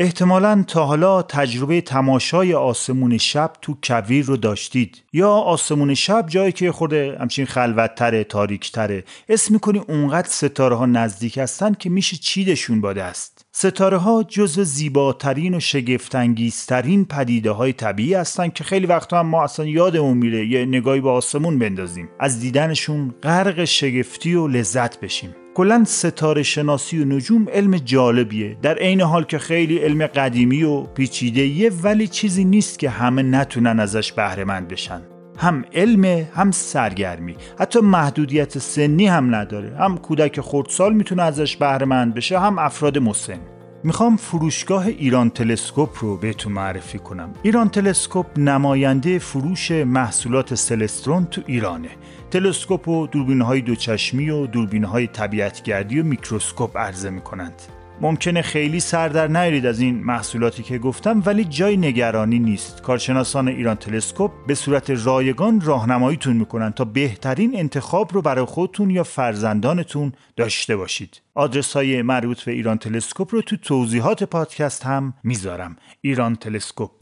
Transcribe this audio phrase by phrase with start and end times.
[0.00, 5.02] احتمالا تا حالا تجربه تماشای آسمون شب تو کویر رو داشتید.
[5.12, 9.04] یا آسمون شب جایی که خورده همچین خلوتتره تاریکتره.
[9.28, 14.64] اسم می‌کنی اونقدر ستاره ها نزدیک هستن که میشه چیدشون با دست ستاره ها جزو
[14.64, 20.46] زیباترین و شگفتانگیزترین پدیده های طبیعی هستن که خیلی وقتا هم ما اصلا یادمون میره.
[20.46, 22.08] یه نگاهی به آسمون بندازیم.
[22.20, 25.34] از دیدنشون غرق شگفتی و لذت بشیم.
[25.58, 28.56] کلا ستاره شناسی و نجوم علم جالبیه.
[28.62, 33.80] در عین حال که خیلی علم قدیمی و پیچیده ولی چیزی نیست که همه نتونن
[33.80, 35.00] ازش بهره مند بشن.
[35.38, 36.04] هم علم
[36.34, 37.36] هم سرگرمی.
[37.58, 39.76] حتی محدودیت سنی هم نداره.
[39.76, 43.38] هم کودک خردسال می‌تونه ازش بهره مند بشه هم افراد مسن.
[43.84, 47.30] می‌خوام فروشگاه ایران تلسکوپ رو بهتون معرفی کنم.
[47.42, 51.88] ایران تلسکوپ نماینده فروش محصولات Celestron تو ایرانه.
[52.30, 57.62] تلسکوپ و دوربین های دوچشمی و دوربین های طبیعتگردی و میکروسکوپ عرضه می کنند.
[58.00, 62.82] ممکنه خیلی سر در نیارید از این محصولاتی که گفتم ولی جای نگرانی نیست.
[62.82, 69.04] کارشناسان ایران تلسکوپ به صورت رایگان راهنماییتون می‌کنن تا بهترین انتخاب رو برای خودتون یا
[69.04, 71.20] فرزندانتون داشته باشید.
[71.34, 75.76] آدرس های مربوط به ایران تلسکوپ رو تو توضیحات پادکست هم می‌ذارم.
[76.00, 76.97] ایران تلسکوپ.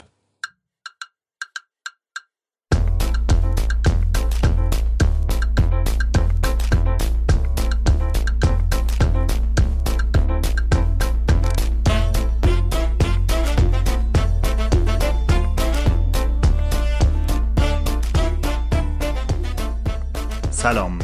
[20.67, 20.99] سلام.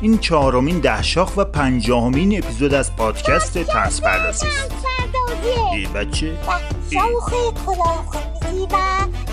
[0.00, 4.86] این چهارمین دهشاخ و پنجاهمین اپیزود از پادکست ترس پردازی است.
[5.72, 6.36] ای بچه
[6.92, 7.30] شاخ
[7.66, 8.06] کلاه
[8.70, 8.76] و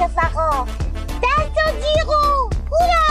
[0.03, 0.65] رفقا
[1.23, 2.49] دست و جیغو.
[2.71, 3.10] هورا.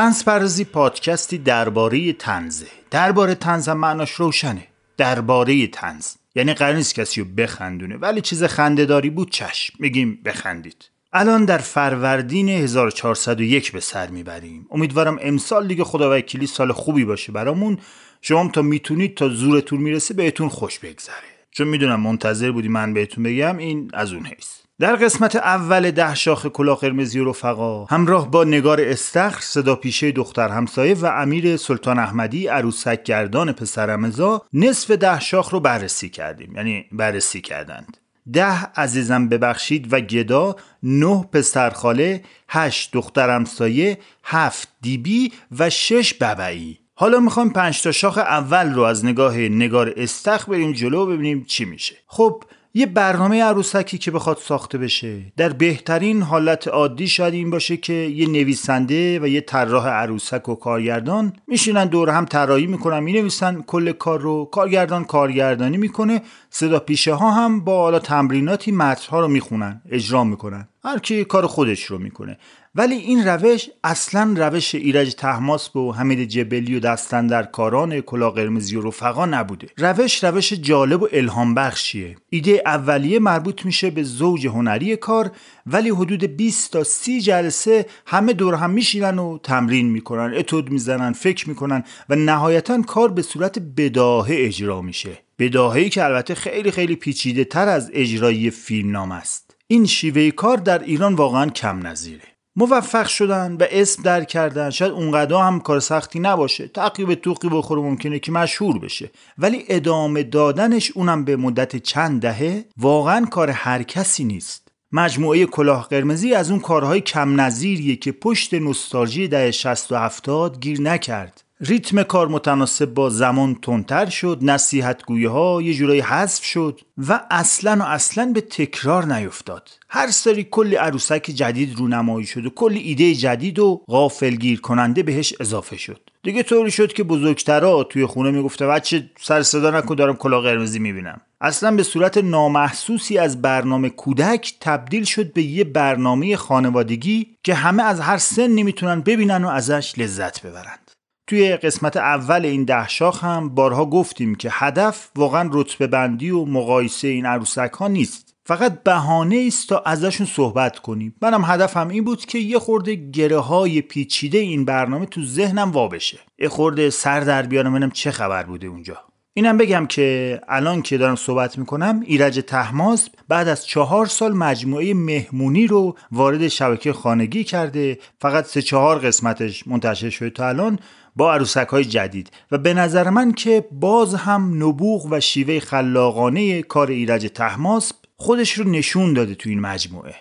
[0.00, 4.66] تنز پردازی پادکستی درباره تنزه درباره تنز هم معناش روشنه.
[4.96, 7.96] درباره تنز یعنی قرار نیست کسی رو بخندونه.
[7.96, 9.74] ولی چیز خندهداری بود چشم.
[9.78, 10.90] میگیم بخندید.
[11.12, 14.66] الان در فروردین 1401 به سر می‌بریم.
[14.70, 17.78] امیدوارم امسال دیگه خدا وکیلی سال خوبی باشه برامون.
[18.20, 21.30] شما تا می‌تونید تا زورتون می‌رسه بهتون خوش بگذره.
[21.50, 24.60] چون می‌دونم منتظر بودی من بهتون بگم این از اون حیث.
[24.80, 30.12] در قسمت اول ده شاخ کلاه قرمزی و رفقا همراه با نگار استخر صدا پیشه
[30.12, 36.56] دختر همسایه و امیر سلطان احمدی عروسک گردان پسرمزا نصف ده شاخ رو بررسی کردیم
[36.56, 37.96] یعنی بررسی کردند.
[38.32, 46.78] ده عزیزم ببخشید و گدا نه پسرخاله هشت دختر همسایه هفت دیبی و شش ببعی.
[46.94, 51.64] حالا می‌خوام پنج تا شاخ اول رو از نگاه نگار استخ بریم جلو ببینیم چی
[51.64, 51.96] میشه.
[52.06, 52.42] خب
[52.74, 55.22] یه برنامه عروسکی که بخواد ساخته بشه.
[55.36, 60.54] در بهترین حالت عادی شاید این باشه که یه نویسنده و یه طراح عروسک و
[60.54, 64.44] کارگردان میشینن دور هم طراحی می‌کنن می‌نویسن کل کار رو.
[64.44, 70.68] کارگردان کارگردانی می‌کنه صدا پیشه ها هم با حالا تمریناتی متنها رو می‌خونن اجرا می‌کنن.
[70.84, 72.38] هر کی کار خودش رو می‌کنه.
[72.74, 78.30] ولی این روش اصلا روش ایرج تحماس و حمید جبلی و دستن در کاران کلا
[78.30, 79.68] قرمزی و رفقا نبوده.
[79.76, 85.30] روش روش جالب و الهام بخشیه ایده اولیه مربوط میشه به زوج هنری کار
[85.66, 91.12] ولی حدود 20 تا 30 جلسه همه دور هم میشینن و تمرین می‌کنن اتود می‌زنن
[91.12, 95.18] فکر می‌کنن و نهایتا کار به صورت بداهه اجرا میشه.
[95.38, 99.56] بداهه‌ای که البته خیلی خیلی پیچیده تر از اجرایی فیلم نام است.
[99.66, 104.92] این شیوه کار در ایران واقعا کم نظیره موفق شدن و اسم در کردن شاید
[104.92, 106.68] اونقدر هم کار سختی نباشه.
[106.68, 109.10] تعقیب توقی بخوره ممکنه که مشهور بشه.
[109.38, 114.68] ولی ادامه دادنش اونم به مدت چند دهه واقعا کار هر کسی نیست.
[114.92, 120.60] مجموعه کلاه قرمزی از اون کارهای کم نظیریه که پشت نوستالژی دهه 60 و 70
[120.60, 121.44] گیر نکرد.
[121.62, 127.76] ریتم کار متناسب با زمان تندتر شد نصیحت ها یه جورایی حذف شد و اصلا
[127.80, 129.68] و اصلا به تکرار نیفتاد.
[129.88, 135.34] هر سری کلی عروسک جدید رونمایی شد و کلی ایده جدید و غافلگیر کننده بهش
[135.40, 136.00] اضافه شد.
[136.22, 140.78] دیگه طوری شد که بزرگترا توی خونه می‌گفته بچه سر صدا نکن دارم کلا قرمزی
[140.78, 141.20] می‌بینم.
[141.40, 147.82] اصلا به صورت نامحسوسی از برنامه کودک تبدیل شد به یه برنامه خانوادگی که همه
[147.82, 150.89] از هر سنی می‌تونن ببینن و ازش لذت ببرند
[151.26, 156.44] توی قسمت اول این ده شاخ هم بارها گفتیم که هدف واقعا رتبه بندی و
[156.44, 158.30] مقایسه این عروسک ها نیست.
[158.46, 161.14] فقط بهانه است تا ازشون صحبت کنیم.
[161.22, 166.18] منم هدفم این بود که یه خورده گره های پیچیده این برنامه تو ذهنم وابشه
[166.38, 168.98] یه خورده سر در بیارم ببینم چه خبر بوده اونجا.
[169.34, 174.94] اینم بگم که الان که دارم صحبت می‌کنم ایرج تحماس بعد از چهار سال مجموعه
[174.94, 177.98] مهمونی رو وارد شبکه خانگی کرده.
[178.20, 180.78] فقط سه چهار قسمتش منتشر شده تا الان.
[181.16, 186.62] با عروسک های جدید و به نظر من که باز هم نبوغ و شیوه خلاقانه
[186.62, 190.14] کار ایرج تحماس خودش رو نشون داده توی این مجموعه.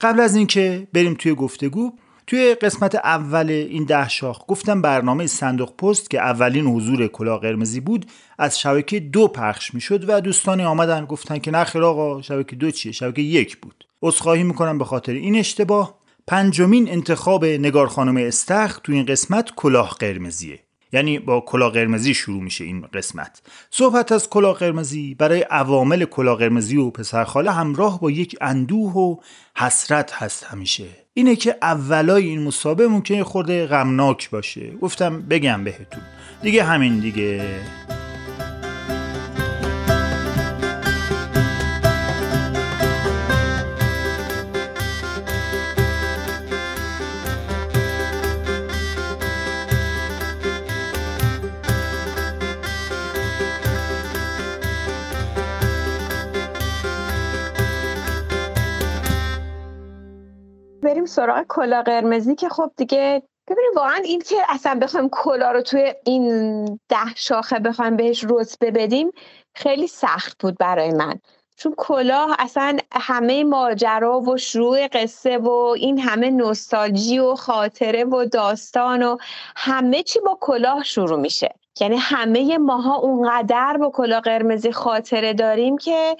[0.00, 1.92] قبل از اینکه بریم توی گفتگو
[2.26, 7.80] توی قسمت اول این ده شاخ گفتم برنامه صندوق پست که اولین حضور کلا قرمزی
[7.80, 8.06] بود
[8.38, 12.92] از شبکه دو پخش می‌شد و دوستانی آمدن گفتن که نخیر آقا شبکه دو چیه؟
[12.92, 13.84] شبکه یک بود.
[14.02, 16.01] عذرخواهی می‌کنم به خاطر این اشتباه.
[16.26, 20.58] پنجمین انتخاب نگار خانم استخ تو این قسمت کلاه قرمزیه.
[20.92, 23.42] یعنی با کلاه قرمزی شروع میشه این قسمت.
[23.70, 29.16] صحبت از کلاه قرمزی برای عوامل کلاه قرمزی و پسرخاله همراه با یک اندوه و
[29.56, 30.84] حسرت هست همیشه.
[31.14, 34.70] اینه که اولای این مسابقه ممکنه خورده غمناک باشه.
[34.70, 36.02] گفتم بگم بهتون.
[36.42, 37.60] دیگه همین دیگه.
[61.12, 65.94] سراغ کلا قرمزی که خب دیگه ببینیم واقعا این که اصلا بخوایم کلا رو توی
[66.04, 69.10] این ده شاخه بخوایم بهش رتبه بدیم
[69.54, 71.20] خیلی سخت بود برای من.
[71.56, 78.24] چون کلاه اصلا همه ماجرا و شروع قصه و این همه نوستالژی و خاطره و
[78.24, 79.16] داستان و
[79.56, 81.54] همه چی با کلاه شروع میشه.
[81.80, 86.16] یعنی همه ماها اونقدر با کلاه قرمزی خاطره داریم که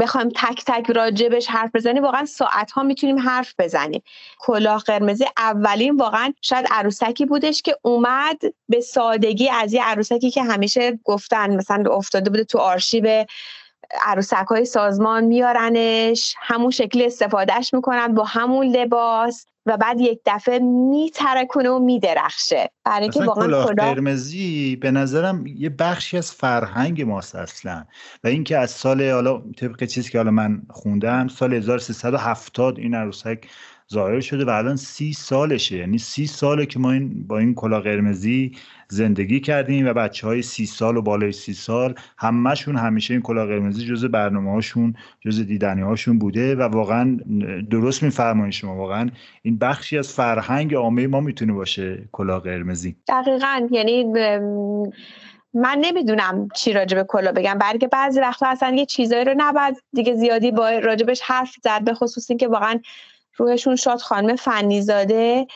[0.00, 4.02] بخوایم تک تک راجبش حرف بزنیم واقعا ساعت ها می‌تونیم حرف بزنیم.
[4.38, 10.42] کلاه قرمزی اولین واقعا شاید عروسکی بودش که اومد به سادگی از یه عروسکی که
[10.42, 13.24] همیشه گفتن مثلا افتاده بوده تو آرشیو
[14.00, 19.46] عروسک های سازمان میارنش همون شکلی استفادهش می‌کنن با همون لباس.
[19.66, 22.70] و بعد یک دفعه میترکونه و میدرخشه.
[22.84, 27.84] برای اینکه واقعا قرمزی به نظرم یه بخشی از فرهنگ ماست اصلا.
[28.24, 33.38] و اینکه از سال حالا طبق چیزی که حالا من خوندم سال 1370 این عروسک
[33.92, 35.76] ظاهر شده و الان سی سالشه.
[35.76, 38.52] یعنی سی ساله که ما این با این کلا قرمزی
[38.88, 43.46] زندگی کردیم و بچه های سی سال و بالای سی سال همهشون همیشه این کلا
[43.46, 47.18] قرمزی جز برنامه هاشون جز دیدنی هاشون بوده و واقعا
[47.70, 48.76] درست میفرمایید شما.
[48.76, 49.10] واقعا
[49.42, 52.96] این بخشی از فرهنگ عامه ما می‌تونه باشه کلا قرمزی.
[53.08, 53.68] دقیقا.
[53.70, 54.04] یعنی
[55.54, 57.58] من نمی‌دونم چی راجب کلا بگم.
[57.60, 61.94] بلکه بعضی وقتا اصلا یه چیزایی رو نباید دیگه زیادی با راجبش حرف زد به
[61.94, 62.80] خصوص اینکه واقعا
[63.36, 65.46] روحشون شاد خانم فنیزاده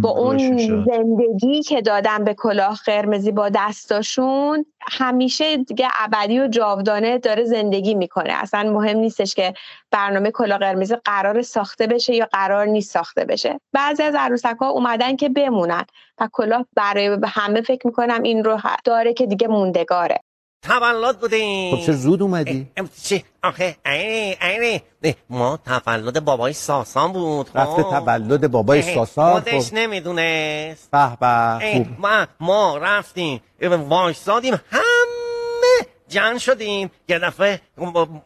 [0.00, 0.38] با اون
[0.84, 7.94] زندگی که دادن به کلاه قرمزی با دستاشون همیشه دیگه ابدی و جاودانه داره زندگی
[7.94, 8.32] می‌کنه.
[8.32, 9.54] اصلا مهم نیستش که
[9.90, 13.60] برنامه کلاه قرمزی قرار ساخته بشه یا قرار نیست ساخته بشه.
[13.72, 15.84] بعضی از عروسک ها اومدن که بمونن
[16.20, 20.20] و کلاه برای همه فکر می‌کنم این رو داره که دیگه موندگاره.
[20.62, 22.70] تولد بودیم خب چه زود اومدی؟
[23.02, 24.82] چه آخه اینه اینه
[25.30, 27.90] ما تولد بابای ساسان بود رفته خب.
[27.90, 30.90] تولد بابای ساسان خودش خب نمی‌دونست.
[30.90, 31.86] به به خوب.
[31.98, 36.90] ما ما رفتیم وایسادیم همه جمع شدیم.
[37.08, 37.60] یه دفعه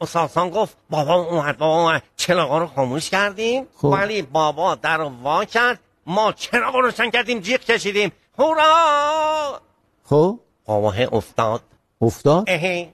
[0.09, 2.03] ساسان گفت بابا اومد بابا اومد.
[2.17, 3.67] چراغا رو خاموش کردیم.
[3.77, 3.85] خب.
[3.85, 5.81] ولی بابا در رو وا کرد.
[6.07, 8.13] ما چراغ رو روشن کردیم جیغ کشیدیم.
[8.39, 9.61] هورا!
[10.05, 11.63] خب؟ بابا افتاد.
[12.03, 12.45] افتاد؟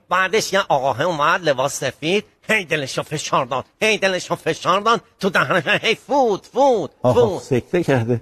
[0.08, 2.24] بعدش یه آقاه اومد لباس سفید.
[2.50, 7.42] هی دلشو فشار داد هی دلشو فشار داد تو دهنش هی فوت فوت فوت.
[7.42, 8.20] سکته کرده.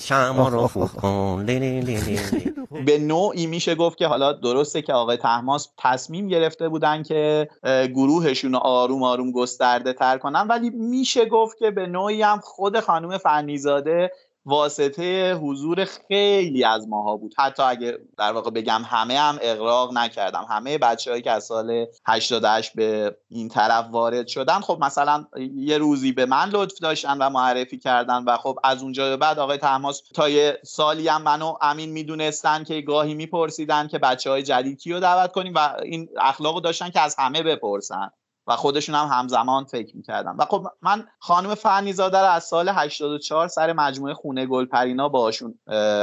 [0.00, 1.44] شمع رو فوت کن.
[1.46, 2.52] لی لی لی لی لی.
[2.84, 7.48] به نوعی میشه گفت که حالا درسته که آقای تحماس تصمیم گرفته بودن که
[7.94, 12.80] گروهشون رو آروم آروم گسترده تر کنن ولی میشه گفت که به نوعی هم خود
[12.80, 14.10] خانم فنیزاده
[14.44, 17.34] واسطه حضور خیلی از ماها بود.
[17.38, 20.46] حتی اگه در واقع بگم همه هم اقراق نکردم.
[20.50, 26.12] همه بچههایی که از سال 88 به این طرف وارد شدن خب مثلا یه روزی
[26.12, 30.02] به من لطف داشتن و معرفی کردن و خب از اونجا به بعد آقای تحماس
[30.14, 35.00] تا یه سالی هم منو امین می‌دونستن که گاهی میپرسیدن که بچه های جدید کیو
[35.00, 38.10] دعوت کنیم و این اخلاقو داشتن که از همه بپرسن.
[38.46, 40.36] و خودشون هم همزمان فکر می‌کردن.
[40.38, 45.54] و خب من خانم فنیزاده رو از سال 84 سر مجموعه خونه گلپرینا باشون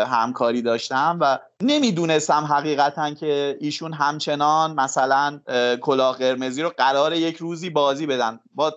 [0.08, 7.38] همکاری داشتم و نمی‌دونستم حقیقتا که ایشون همچنان مثلا اه، کلاه قرمزی رو قرار یک
[7.38, 8.40] روزی بازی بدن.
[8.56, 8.74] با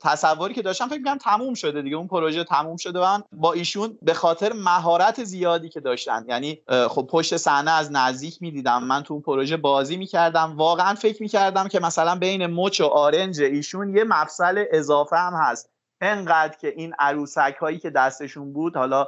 [0.00, 3.98] تصوری که داشتم فکر می‌کنم تموم شده دیگه اون پروژه تموم شده و با ایشون
[4.02, 6.24] به خاطر مهارت زیادی که داشتن.
[6.28, 8.84] یعنی خب پشت صحنه از نزدیک می‌دیدم.
[8.84, 10.56] من تو اون پروژه بازی می‌کردم.
[10.56, 15.70] واقعا فکر می‌کردم که مثلا بین مچ و آرنج ایشون یه مفصل اضافه هم هست.
[16.00, 19.06] انقدر که این عروسک هایی که دستشون بود حالا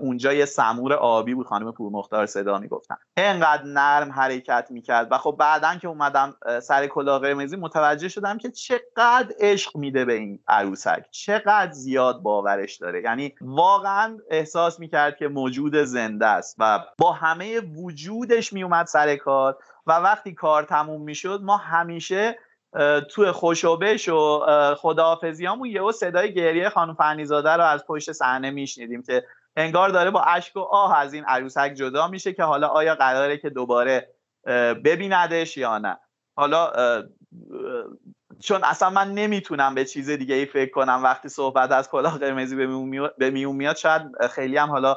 [0.00, 5.36] اونجا یه سمور آبی بود خانم پورمختار صدا می‌گفتن انقدر نرم حرکت می‌کرد و خب
[5.38, 11.04] بعدا که اومدم سر کلاه قرمزی متوجه شدم که چقدر عشق میده به این عروسک.
[11.10, 13.02] چقدر زیاد باورش داره.
[13.02, 19.58] یعنی واقعا احساس می‌کرد که موجود زنده است و با همه وجودش میومد سر کار
[19.86, 22.38] و وقتی کار تموم می‌شد ما همیشه
[23.10, 24.44] توی خوشوبش و
[24.74, 29.24] خداحافظیامون یهو صدای گریه خانم فنیزاده رو از پشت صحنه میشنیدیم که
[29.56, 33.38] انگار داره با اشک و آه از این عروسک جدا میشه که حالا آیا قراره
[33.38, 34.08] که دوباره
[34.84, 35.98] ببیندش یا نه.
[36.36, 36.72] حالا
[38.40, 42.56] چون اصلا من نمی‌تونم به چیز دیگه ای فکر کنم وقتی صحبت از کلاه قرمزی
[43.18, 44.96] به میون میاد- شاید خیلی هم حالا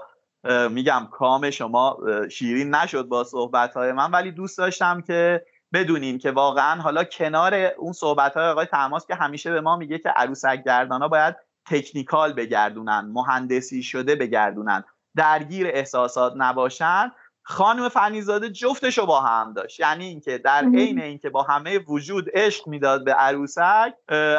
[0.70, 1.98] میگم کام شما
[2.32, 7.54] شیرین نشد با صحبت های من ولی دوست داشتم که بدونین که واقعا حالا کنار
[7.54, 11.36] اون صحبت های آقای تماس که همیشه به ما میگه که عروسک گردانا باید
[11.70, 14.84] تکنیکال بگردونن مهندسی شده بگردونن
[15.16, 17.12] درگیر احساسات نباشن.
[17.44, 19.80] خانم فنیزاده جفتش رو با هم داشت.
[19.80, 23.94] یعنی اینکه در عین اینکه با همه وجود عشق می‌داد به عروسک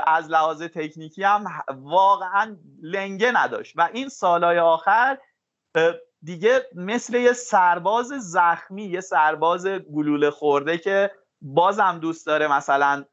[0.06, 3.74] از لحاظ تکنیکی هم واقعا لنگه نداشت.
[3.76, 5.18] و این سالهای آخر
[6.22, 11.10] دیگه مثل یه سرباز زخمی یه سرباز گلوله خورده که
[11.44, 13.04] بازم دوست داره مثلا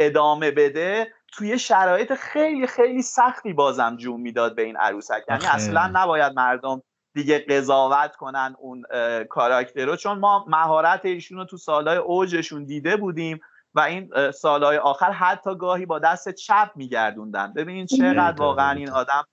[0.00, 5.46] ادامه بده توی شرایط خیلی خیلی سختی بازم جون می‌داد به این عروسک یعنی.
[5.46, 6.82] اصلا نباید مردم
[7.14, 8.84] دیگه قضاوت کنن اون
[9.30, 13.40] کاراکتر رو چون ما مهارت ایشون رو تو سالهای اوجشون دیده بودیم
[13.74, 18.70] و این سالهای آخر حتی گاهی با دست چپ میگردوندن ببینین چقدر واقعا.
[18.70, 19.24] این آدم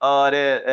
[0.00, 0.64] آره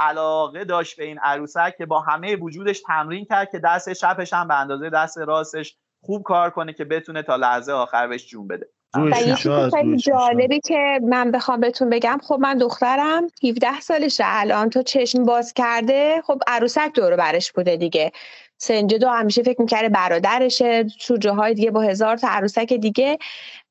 [0.00, 4.48] علاقه داشت به این عروسک که با همه وجودش تمرین کرد که دست چپش هم
[4.48, 8.68] به اندازه دست راستش خوب کار کنه که بتونه تا لحظه آخر بهش جون بده.
[8.94, 14.24] و یه چیز خیلی جالبی که من بخوام بهتون بگم خب من دخترم 17 سالشه
[14.26, 18.12] الان تو چشم باز کرده خب عروسک دور و برش بوده دیگه.
[18.62, 23.18] سنجدو همیشه فکر می‌کرده برادرشه تو جاهای دیگه با هزار تا عروسک دیگه.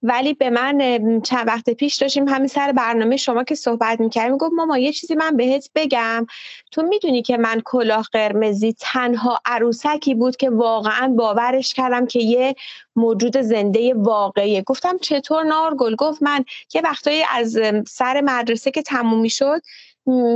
[0.04, 4.54] ولی به من چند وقت پیش داشتیم همین سر برنامه شما که صحبت می‌کردیم گفت
[4.54, 6.26] ماما یه چیزی من بهت بگم.
[6.72, 12.56] تو می‌دونی که من کلاه قرمزی تنها عروسکی بود که واقعا باورش کردم که یه
[12.96, 14.62] موجود زنده واقعیه.
[14.62, 19.62] گفتم چطور نارگل؟ گفت من یه وقتایی از سر مدرسه که تموم می‌شد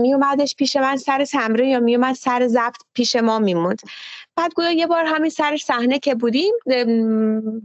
[0.02, 3.80] میومدش پیش من سر تمرین یا میومد سر ضبط پیش ما میموند.
[4.38, 6.54] بعد گویا یه بار همین سر صحنه که بودیم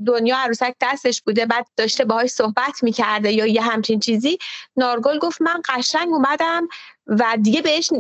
[0.07, 4.39] دنیا عروسک دستش بوده بعد داشته باهاش صحبت می‌کرده یا یه همچین چیزی.
[4.77, 6.69] نارگل گفت من قشنگ اومدم
[7.11, 7.91] و دیگه بهش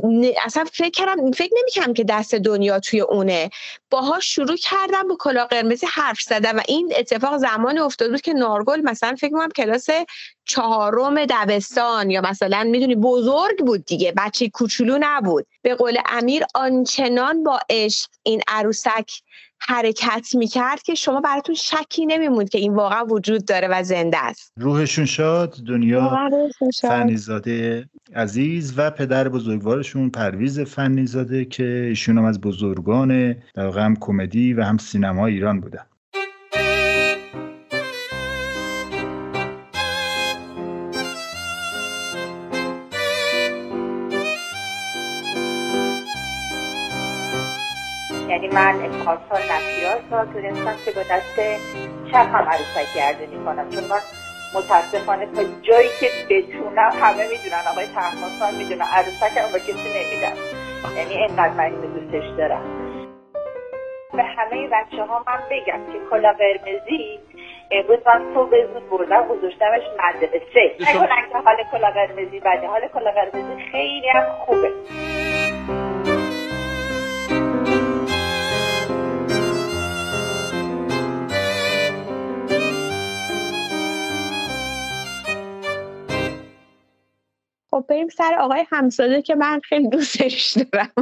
[0.45, 3.51] اصلا فکر کردم فکر نمی‌کردم که دست دنیا توی اونه.
[3.91, 8.33] باهاش شروع کردم با کلاه قرمزی حرف زدم و این اتفاق زمانی افتاد بود که
[8.33, 9.87] نارگل مثلا فکر کنم کلاس
[10.45, 15.47] چهارم دبستان یا مثلا می‌دونی بزرگ بود دیگه بچه کوچولو نبود.
[15.63, 19.11] به قول امیر آنچنان با عشق این عروسک
[19.61, 24.53] حرکت می‌کرد که شما براتون شکی نمیموند که این واقعا وجود داره و زنده است
[24.57, 26.29] روحشون شاد دنیا.
[26.83, 34.55] فنیزاده عزیز و پدر بزرگوارشون پرویز فنیزاده که ایشون هم از بزرگان در هم کمدی
[34.55, 35.85] و هم سینما ایران بودن
[48.55, 51.41] من پارسال نپیاز را تونستم که با دست
[52.11, 53.71] چپم عروسک گردونی کنم.
[53.71, 54.01] چون من
[54.55, 60.37] متاسفانه تا جایی که بتونم همه می‌دونن آقای تحماسان می‌دونن عروسکم با کسی نمیدم
[60.97, 62.63] یعنی اینقدر من اینو دوستش دارم.
[64.13, 67.19] به همه بچه ها من بگم که کلا قرمزی
[67.71, 72.67] امروز من صبح زود بردم گذاشتمش مدرسه نکنن که حال کلا قرمزی بده.
[72.67, 74.71] حال کلا قرمزی خیلی هم خوبه.
[87.81, 90.93] خب بریم سر آقای همساده که من خیلی دوستش دارم.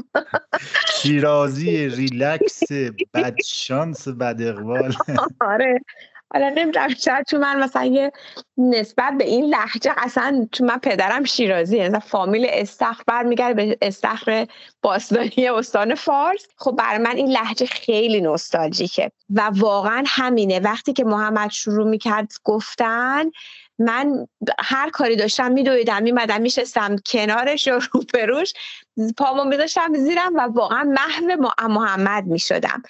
[1.02, 2.62] شیرازی ریلکس
[3.14, 4.94] بدشانس بد اقبال
[5.40, 5.80] آره.
[6.32, 8.12] حالا نمی‌دونم شاید چون من مثلا یه
[8.58, 14.47] نسبت به این لحجه اصلا چون من پدرم شیرازی یعنی فامیل استخر برمیگرده به استخر
[14.82, 16.47] باستانی استان فارس.
[16.56, 19.11] خب برای من این لحجه خیلی نوستالژیکه.
[19.30, 20.61] و واقعا همینه.
[20.61, 23.25] وقتی که محمد شروع می‌کرد گفتن
[23.78, 24.26] من
[24.58, 28.52] هر کاری داشتم میدویدم میمدم میشستم کنارش یا روبروش.
[29.16, 32.82] پامو میذاشتم زیرم و واقعا محو محمد می‌شدم.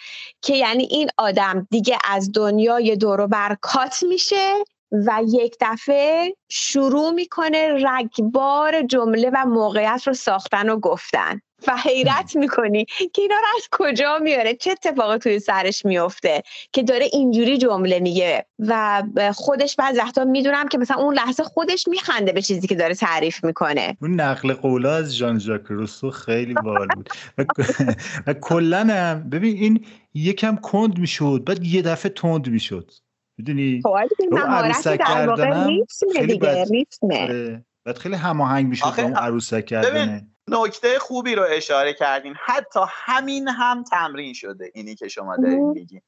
[0.43, 4.55] که یعنی این آدم دیگه از دنیای دور بر کات میشه.
[4.93, 11.41] و یک دفعه شروع می‌کنه رگبار جمله و موقعیت رو ساختن و گفتن.
[11.67, 16.43] و حیرت می‌کنی که اینا رو از کجا میاره؟ چه اتفاقی توی سرش میفته
[16.73, 19.03] که داره اینجوری جمله میگه؟ و
[19.35, 23.45] خودش بعض وقتا می‌دونم که مثلا اون لحظه خودش میخنده به چیزی که داره تعریف
[23.45, 23.97] می‌کنه.
[24.03, 27.09] اون نقل قولا از ژان ژاک روسو خیلی بال بود.
[28.27, 32.91] و, کلا هم ببین این یکم کند می‌شد بعد یه دفعه تند می‌شد.
[33.39, 33.97] می‌دونی؟ خب
[34.33, 40.99] مهارت در واقع ریتمه دیگه ریتمه بعد خیلی هماهنگ می‌شد با اون عروسک کردنه نکته
[40.99, 42.35] خوبی رو اشاره کردین.
[42.45, 46.01] حتی همین هم تمرین شده اینی که شما دارین میگین.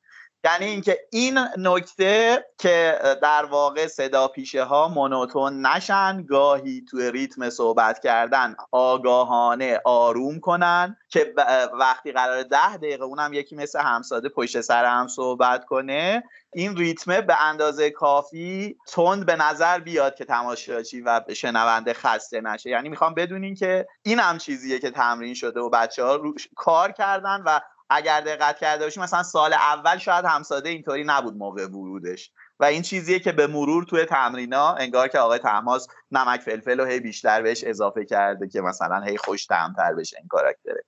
[0.44, 7.50] یعنی اینکه این نکته که در واقع صدا پیشه ها مونوتون نشن گاهی توی ریتم
[7.50, 11.34] صحبت کردن آگاهانه آروم کنن که
[11.80, 16.22] وقتی قرار ده دقیقه اونم یکی مثل همساده پشت سر هم صحبت کنه
[16.52, 22.70] این ریتمه به اندازه کافی تند به نظر بیاد که تماشاچی و شنونده خسته نشه.
[22.70, 26.20] یعنی می‌خوام بدونین که این هم چیزیه که تمرین شده و بچه ها
[26.56, 31.66] کار کردن و اگر دقت کرده باشیم مثلا سال اول شاید همساده اینطوری نبود موقع
[31.66, 32.30] ورودش.
[32.60, 36.86] و این چیزیه که به مرور توی تمرینا انگار که آقای تحماس نمک فلفل رو
[36.86, 40.84] هی بیشتر بهش اضافه کرده که مثلا هی خوش طعم‌تر بشه این کاراکتره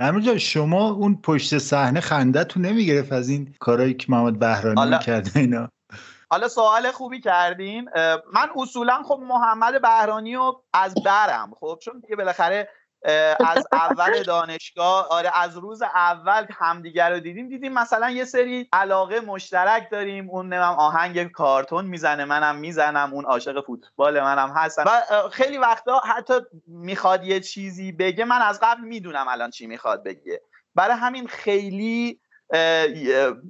[0.00, 4.98] امروز شما اون پشت صحنه خندهتون نمی‌گرفت از این کارهایی که محمد بهرانی حالا...
[4.98, 5.68] کرده اینا؟
[6.30, 7.88] حالا سوال خوبی کردین.
[8.32, 12.68] من اصولا خب محمد بهرانی رو از برم خب چون دیگه بالاخره
[13.46, 17.48] از اول دانشگاه آره از روز اول همدیگر رو دیدیم.
[17.48, 20.30] دیدیم مثلا یه سری علاقه مشترک داریم.
[20.30, 23.10] اون نمیم آهنگ کارتون می‌زنه منم می‌زنم.
[23.14, 24.84] اون عاشق فوتبال منم هستم.
[24.86, 26.34] و خیلی وقتا حتی
[26.66, 30.40] می‌خواد یه چیزی بگه من از قبل می‌دونم الان چی می‌خواد بگه.
[30.74, 32.20] برای همین خیلی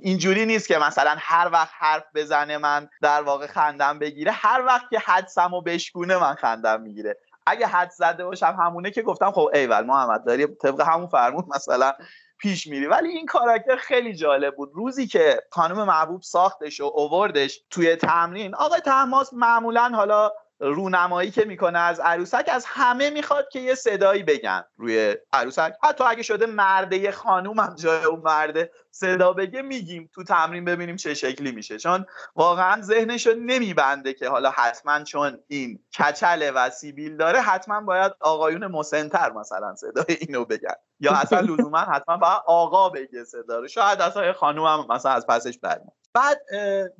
[0.01, 4.33] اینجوری نیست که مثلا هر وقت حرف بزنه من در واقع خندم بگیره.
[4.33, 7.17] هر وقت که حدسم و بشکونه من خندم می‌گیره.
[7.47, 11.93] اگه حد زده باشم همونه که گفتم خب ایول محمد داری طبق همون فرمون مثلا
[12.39, 12.87] پیش میری.
[12.87, 14.71] ولی این کاراکتر خیلی جالب بود.
[14.75, 20.31] روزی که خانم محبوب ساختش و اووردش توی تمرین آقای تحماس معمولا حالا
[20.61, 25.75] رونمایی که می‌کنه از عروسک از همه می‌خواد که یه صدایی بگن روی عروسک.
[25.83, 30.97] حتی اگه شده مرده خانوم هم جای اون مرده صدا بگه میگیم تو تمرین ببینیم
[30.97, 31.79] چه شکلی میشه.
[31.79, 38.13] چون واقعا ذهنشو نمیبنده که حالا حتما چون این کچل و سیبیل داره حتما باید
[38.21, 40.75] آقایون مسنتر مثلا صدای اینو بگن.
[41.01, 43.69] یا اصلا لزوما حتما باید آقا بگه صدا رو.
[43.69, 46.41] شاید اصلا خانوم هم مثلا از پسش برمون بعد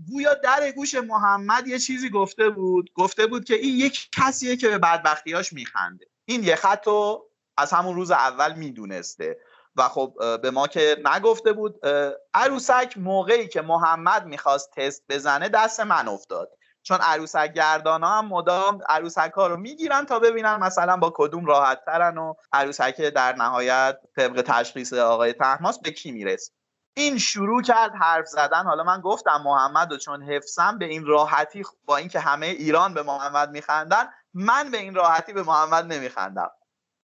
[0.09, 2.91] گویا در گوش محمد یه چیزی گفته بود.
[2.95, 6.07] گفته بود که این یک کسیه که به بدبختیاش میخنده.
[6.25, 9.39] این یه خط رو از همون روز اول می‌دونسته.
[9.77, 11.81] و خب به ما که نگفته بود
[12.35, 16.51] عروسک موقعی که محمد می‌خواست تست بزنه دست من افتاد.
[16.83, 21.47] چون عروسک گردان ها هم مدام عروسک ها رو می‌گیرن تا ببینن مثلا با کدوم
[21.47, 26.53] راحت ترن و عروسک در نهایت طبق تشخیص آقای تحماس به کی می‌رسه.
[26.99, 28.65] این شروع کرد حرف زدن.
[28.65, 33.03] حالا من گفتم محمد و چون حفظم به این راحتی با اینکه همه ایران به
[33.03, 36.51] محمد میخندن من به این راحتی به محمد نمیخندم.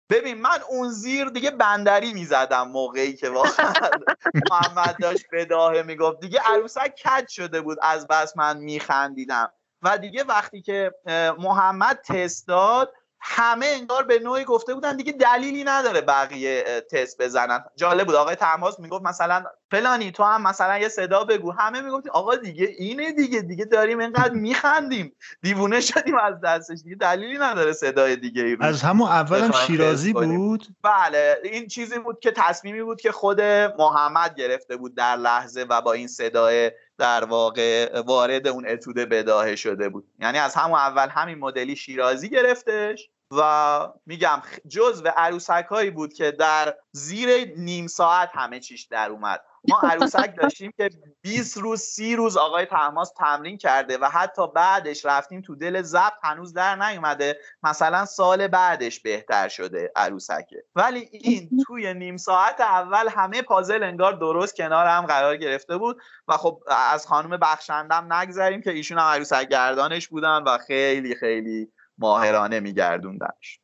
[0.09, 3.73] ببین من اون زیر دیگه بندری می‌زدم موقعی که واقعا
[4.51, 6.19] محمد داشت بداهه می‌گفت.
[6.19, 9.51] دیگه عروسک کج شده بود از بس من میخندیدم.
[9.81, 10.91] و دیگه وقتی که
[11.39, 14.97] محمد تست داد همه انگار به نوعی گفته بودن.
[14.97, 17.63] دیگه دلیلی نداره بقیه تست بزنن.
[17.75, 18.15] جالب بود.
[18.15, 21.51] آقای تماس می‌گفت مثلا فلانی تو هم مثلا یه صدا بگو.
[21.51, 25.15] همه می‌گفت آقا دیگه اینه دیگه دیگه داریم اینقدر میخندیم.
[25.41, 26.79] دیوونه شدیم از دستش.
[26.83, 31.37] دیگه دلیلی نداره صدای دیگه ای از همون اولم شیرازی بود؟ بله.
[31.43, 33.41] این چیزی بود که تصمیمی بود که خود
[33.79, 39.55] محمد گرفته بود در لحظه و با این صدای در واقع وارد اون اتوده بداهه
[39.55, 40.07] شده بود.
[40.19, 46.31] یعنی از همون اول همین مدلی شیرازی گرفتش و میگم جزو عروسک هایی بود که
[46.31, 49.41] در زیر نیم ساعت همه چیش در اومد.
[49.67, 50.89] ما عروسک داشتیم که
[51.21, 56.13] 20 روز 30 روز آقای تحماس تمرین کرده و حتی بعدش رفتیم تو دل ضبط
[56.23, 57.39] هنوز در نیومده.
[57.63, 60.63] مثلا سال بعدش بهتر شده عروسکه.
[60.75, 65.97] ولی این توی نیم ساعت اول همه پازل انگار درست کنار هم قرار گرفته بود
[66.27, 71.71] و خب از خانم بخشندم نگذریم که ایشون هم عروسک گردانش بودن و خیلی خیلی
[71.97, 73.59] ماهرانه میگردوندنش.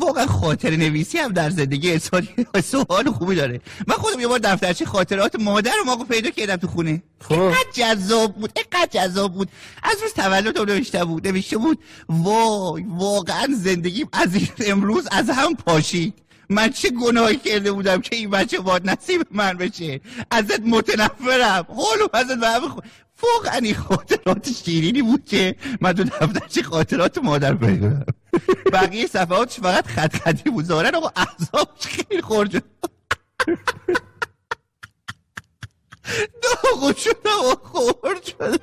[0.00, 2.28] واقعا خاطر نویسی هم در زندگی انسانی
[2.64, 3.60] سوال خوبی داره.
[3.86, 7.02] من خودم یه بار دفترچه خاطرات مادر و ماقو پیدا کردم تو خونه.
[7.20, 7.40] خب.
[7.40, 9.48] اینقدر جذاب بود اینقدر جذاب بود.
[9.82, 11.78] از روز تولدم نوشته بود نوشته بود
[12.08, 16.14] وای واقعا زندگیم از این امروز از هم پاشید.
[16.48, 20.00] من چه گناهی کرده بودم که این بچه باد نصیب من بشه.
[20.30, 21.66] ازت متنفرم.
[21.68, 22.46] حالو ازت به
[23.22, 27.90] واقعا خاطرات شیرینی بود که من تو دفترچه خاطرات مادر پیدا
[28.72, 30.64] بقیه صفحاتش فقط خط خطی بود.
[30.64, 32.62] ظاهرا آقا اعصابش خیلی خورد شد.
[36.42, 38.58] داغو شدم و خورد شدم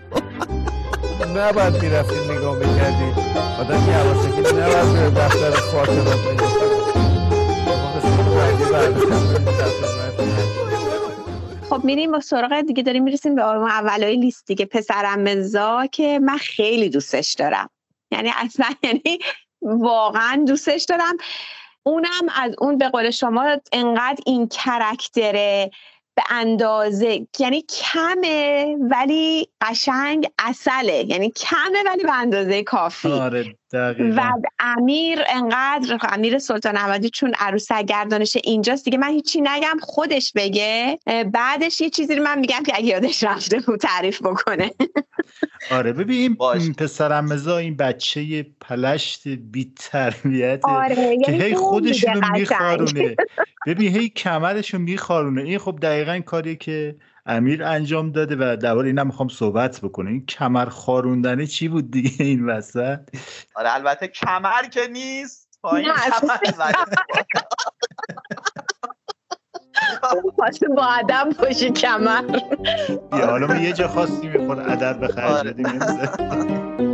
[1.37, 3.19] نباید می‌رفتید نگاه می‌کردید
[3.59, 6.37] آدم یه حواسکی نباید به دفتر خاطرات
[11.69, 14.65] خب میریم با سراغ دیگه داریم می‌رسیم به آرمان اولای لیست دیگه.
[14.65, 17.69] پسرم مزا که من خیلی دوستش دارم.
[18.11, 19.19] یعنی اصلا یعنی
[19.61, 21.17] واقعا دوستش دارم.
[21.83, 25.71] اونم از اون به قول شما انقدر این کرکتره
[26.15, 31.05] به اندازه یعنی کمه ولی قشنگ اصله.
[31.09, 33.11] یعنی کمه ولی به اندازه کافی.
[33.11, 33.55] آره.
[33.73, 40.33] و امیر انقدر امیر سلطان احمدی چون عروسک گردانش اینجاست دیگه من هیچی نگم خودش
[40.35, 40.99] بگه.
[41.33, 44.71] بعدش یه چیزی رو من میگم که اگه یادش رفته بود تعریف بکنه.
[45.71, 51.69] آره ببین این پسرم مزا این بچه پلشت بی تربیت آره، که یعنی هی اون
[51.69, 52.39] خودشونو میگه قشنگ.
[52.39, 53.15] میخارونه.
[53.67, 55.41] ببین هی کمرشو میخارونه.
[55.41, 56.95] این خب دقیقا کاریه که
[57.27, 62.25] امیر انجام داده و درباره اینم می‌خوام صحبت بکنه این کمر خاروندنه چی بود دیگه
[62.25, 62.99] این وسط؟
[63.55, 65.59] آره البته کمر که نیست.
[65.61, 65.93] پایین نه،
[66.51, 66.71] کمر.
[70.37, 72.21] پاشو با ادب باشی کمر.
[73.11, 76.86] بیا حالا ما یه جا خاصی می‌خواد ادب به خرج بدیم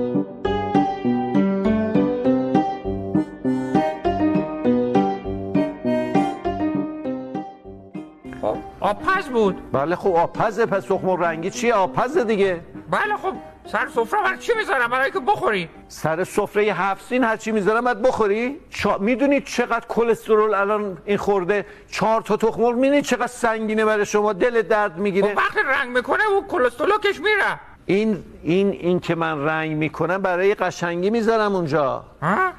[8.83, 9.71] آبپز بود.
[9.71, 12.61] بله خب آبپزه پس تخم رنگی چیه؟ آبپزه دیگه.
[12.91, 13.33] بله خب
[13.65, 15.69] سر سفره برای چی می‌ذارم؟ برای که بخوری.
[15.87, 18.97] سر سفره هفت سین هرچی می‌ذارم باید بخوری؟ چا...
[18.97, 24.33] می‌دونی چقدر کلسترول الان این خورده؟ چهار تا تخم مرغ می‌دونی چقدر سنگینه برای شما؟
[24.33, 25.27] دل درد می‌گیره.
[25.27, 27.59] خب وقتی رنگ می‌کنه و کلسترولوکش میره.
[27.85, 32.03] این این این که من رنگ می‌کنم برای قشنگی می‌ذارم اونجا.
[32.21, 32.51] ها؟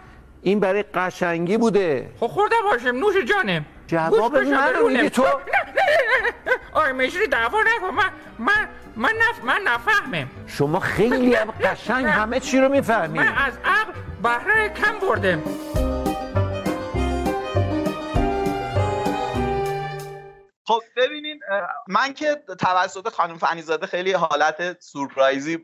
[0.42, 2.10] این برای قشنگی بوده.
[2.20, 3.64] خب خورده باشم نوش جانم.
[3.86, 4.96] جواب منو رونه.
[4.96, 5.24] میدی تو؟
[6.72, 7.94] آقای مشری دعوا نکن.
[7.94, 10.30] من من من نف من نفهمم.
[10.46, 13.18] شما خیلی هم قشنگ همه چی رو می‌فهمی.
[13.18, 13.92] من از عقل
[14.22, 15.42] بهره کم بردم.
[20.66, 21.40] خب ببینین
[21.88, 25.58] من که توسط خانم فنیزاده خیلی حالت سورپرایزی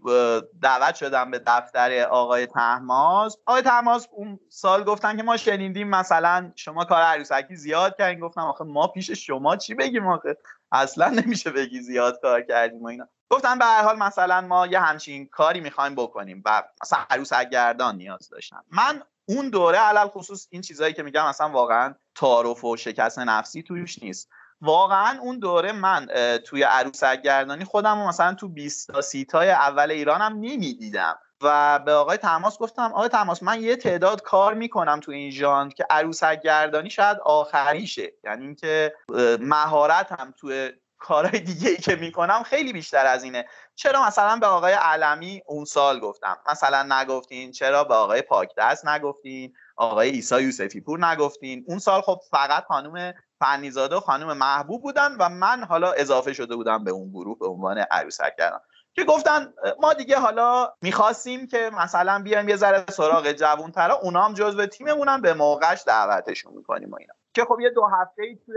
[0.63, 3.37] دعوت شدم به دفتر آقای تحماس.
[3.47, 8.21] آقای تحماس اون سال گفتن که ما شنیدیم مثلا شما کار عروسکی زیاد کردین.
[8.21, 10.37] گفتم آخه ما پیش شما چی بگیم آخه؟
[10.73, 13.09] اصلا نمیشه بگی زیاد کار کردیم و اینا.
[13.31, 17.97] گفتن به هر حال مثلا ما یه همچین کاری می‌خوایم بکنیم و مثلا عروسک گردان
[17.97, 22.77] نیاز داشتن من اون دوره علل خصوص این چیزایی که میگم مثلا واقعا تعارف و
[22.77, 24.31] شکست نفسی توش نیست.
[24.63, 26.07] واقعا اون دوره من
[26.47, 31.19] توی عروسک گردانی خودم رو مثلا تو 20 تا 30 تای اول ایرانم نمی‌دیدم.
[31.43, 35.71] و به آقای تماس گفتم آقای تماس من یه تعداد کار می‌کنم تو این ژانر
[35.71, 38.13] که عروسک گردانی شاید آخریشه.
[38.25, 38.95] یعنی اینکه
[39.41, 43.47] مهارت هم توی کارهای دیگه ای که می‌کنم خیلی بیشتر از اینه.
[43.75, 49.53] چرا مثلا به آقای علمی اون سال گفتم؟ مثلا نگفتین چرا به آقای پاکدست نگفتین؟
[49.77, 55.17] آقای ایسا یوسفی پور نگفتین؟ اون سال خب فقط خانم فنیزاده و خانم محبوب بودن
[55.19, 58.61] و من حالا اضافه شده بودم به اون گروه به عنوان عروسک کردم.
[58.93, 63.73] که گفتن ما دیگه حالا می‌خواستیم که مثلا بیایم یه ذره سراغ جوون
[64.03, 67.15] اونا هم جزو تیممونن به موقعش دعوتشون می‌کنیم و اینا.
[67.35, 68.57] که خب یه دو هفته ای توی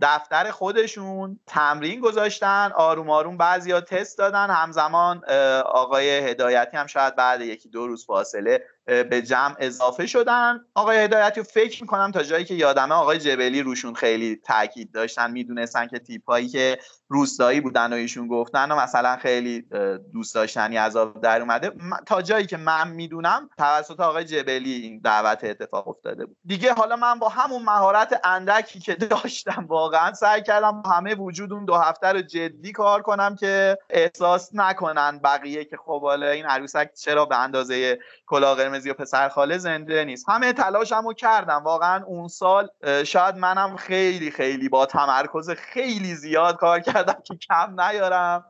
[0.00, 5.24] دفتر خودشون تمرین گذاشتن آروم آروم بعضیا تست دادن همزمان
[5.64, 10.60] آقای هدایتی هم شاید بعد یکی دو روز فاصله به جمع اضافه شدن.
[10.74, 15.30] آقای هدایتی فکر می‌کنم تا جایی که یادمه آقای جبلی روشون خیلی تاکید داشتن.
[15.30, 19.66] می‌دونستن که تیپایی که روستایی بودن و ایشون گفتن و مثلا خیلی
[20.12, 21.72] دوست داشتنی عذاب در اومده.
[22.06, 26.36] تا جایی که من می‌دونم توسط آقای جبلی این دعوت اتفاق افتاده بود.
[26.44, 31.64] دیگه حالا من با همون مهارت اندکی که داشتم واقعا سعی کردم همه وجود اون
[31.64, 36.92] دو هفته رو جدی کار کنم که احساس نکنن بقیه که خب حالا این عروسک
[36.94, 40.28] چرا به اندازه کلاه قرمزی و پسر خاله زنده نیست.
[40.28, 41.62] همه تلاشمو کردم.
[41.64, 42.68] واقعا اون سال
[43.04, 48.44] شاید منم خیلی خیلی با تمرکز خیلی زیاد کار کردم که کم نیارم.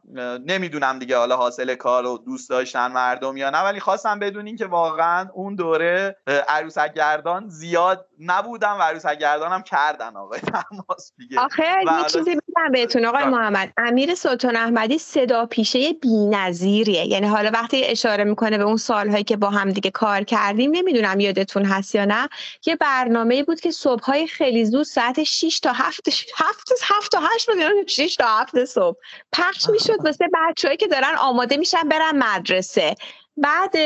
[0.46, 4.66] نمی‌دونم دیگه حالا حاصل کار رو دوست داشتن مردم یا نه ولی خواستم بدونین که
[4.66, 6.16] واقعا اون دوره
[6.48, 11.40] عروسک گردان زیاد نبودم و عروسک گردانم کردن آقای تماس دیگه.
[11.40, 13.72] آخه یه چیزی بگم بهتون آقای محمد.
[13.76, 17.06] امیر سلطان احمدی صدا پیشه بی‌نظیریه.
[17.06, 21.20] یعنی حالا وقتی اشاره می‌کنه به اون سالهایی که با هم دیگه کار کردیم نمی‌دونم
[21.20, 22.28] یادتون هست یا نه
[22.66, 27.50] یه برنامه بود که صبحهای خیلی زود ساعت 6 تا 7 7 7 تا 8
[27.50, 28.96] بود 6 تا 7 صبح.
[29.32, 32.94] پخش می‌شد واسه بچه‌ای که دارن آماده میشن برن مدرسه.
[33.36, 33.76] بعد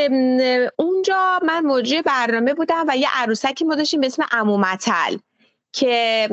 [0.77, 5.17] اونجا من مجری برنامه بودم و یه عروسکی ما داشتیم به اسم امومتل
[5.73, 6.29] که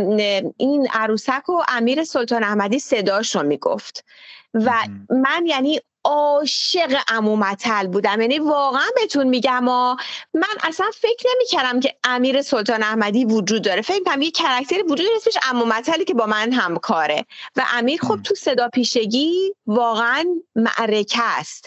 [0.58, 4.06] این عروسک و امیر سلطان احمدی صداش رو می‌گفت.
[4.54, 4.72] و
[5.10, 8.22] من یعنی عاشق امومتل بودم.
[8.22, 9.96] یعنی واقعا بهتون میگم و
[10.34, 13.82] من اصلا فکر نمی‌کردم که امیر سلطان احمدی وجود داره.
[13.82, 17.26] فکر کنم یه کرکتری وجود داره اسمش امومتلی که با من همکاره.
[17.56, 21.66] و امیر خب تو صدا پیشگی واقعا معرکه است.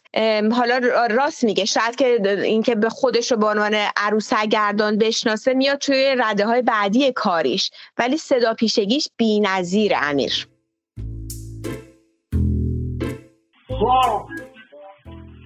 [0.53, 1.65] حالا راست میگه.
[1.65, 6.63] شاید که اینکه به خودش رو به عنوان عروسه گردان بشناسه میاد توی رده های
[6.63, 7.71] بعدی کاریش.
[7.99, 10.49] ولی صدا پیشگیش بی‌نظیر امیر.
[13.81, 14.27] خب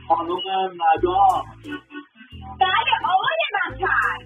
[0.08, 1.44] خانم مدام
[2.60, 4.20] بله آقای مطر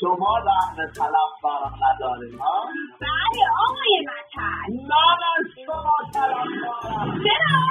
[0.00, 2.64] شما رحم طلب برام نداره ها
[3.00, 7.62] بله آقای مطر من از شما طلب دارم چرا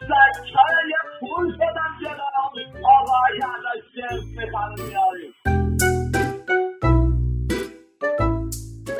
[0.00, 4.74] سکر یه پول شدم جلوم آقای ازش جنس می‌خوام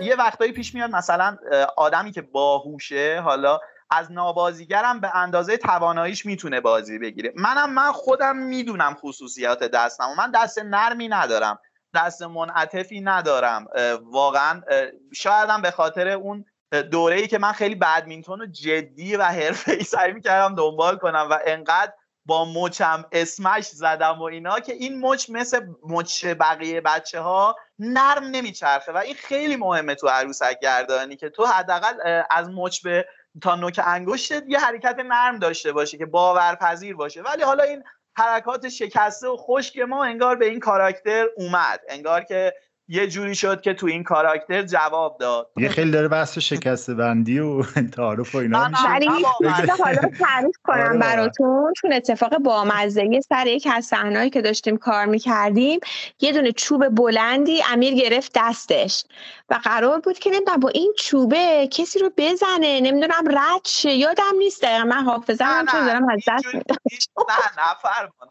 [0.03, 1.37] یه وقتایی پیش میاد مثلا
[1.77, 7.33] آدمی که باهوشه حالا از نابازیگرم به اندازه تواناییش می‌تونه بازی بگیره.
[7.37, 11.59] منم من خودم می‌دونم خصوصیات دستم و من دست نرمی ندارم.
[11.95, 13.67] دست منعطفی ندارم.
[14.03, 14.63] واقعا
[15.15, 16.45] شایدم به خاطر اون
[16.91, 21.29] دوره ای که من خیلی بدمینتون و جدی و حرفه ای سعی می‌کردم دنبال کنم
[21.31, 21.93] و انقدر
[22.25, 28.25] با مچم اسمش زدم و اینا که این مچ مثل مچ بقیه بچه ها نرم
[28.25, 28.93] نمیچرخه.
[28.93, 33.07] و این خیلی مهمه تو عروسک گردانی که تو حداقل از مچ به
[33.43, 37.23] تا نوک انگشتت یه حرکت نرم داشته باشه که باورپذیر باشه.
[37.23, 37.85] ولی حالا این
[38.17, 41.81] حرکات شکسته و خشک ما انگار به این کاراکتر اومد.
[41.89, 42.55] انگار که
[42.91, 45.51] یه جوری شد که تو این کاراکتر جواب داد.
[45.57, 47.63] یه خیلی داره بحث شکسته بندی و
[47.97, 48.91] تعارف و اینا میشه.
[48.91, 49.09] ولی
[49.85, 51.73] حالا تعریف کنم براتون.
[51.81, 55.81] چون اتفاق بامزه سر یک از صحنه‌ای که داشتیم کار می‌کردیم
[56.21, 59.05] یه دونه چوب بلندی امیر گرفت دستش.
[59.49, 62.81] و قرار بود که نمی‌دونم با این چوبه کسی رو بزنه.
[62.81, 63.91] نمی‌دونم رد شه.
[63.91, 64.85] یادم نیست دقیقا.
[64.85, 66.63] من حافظه هم چون دارم از دست نه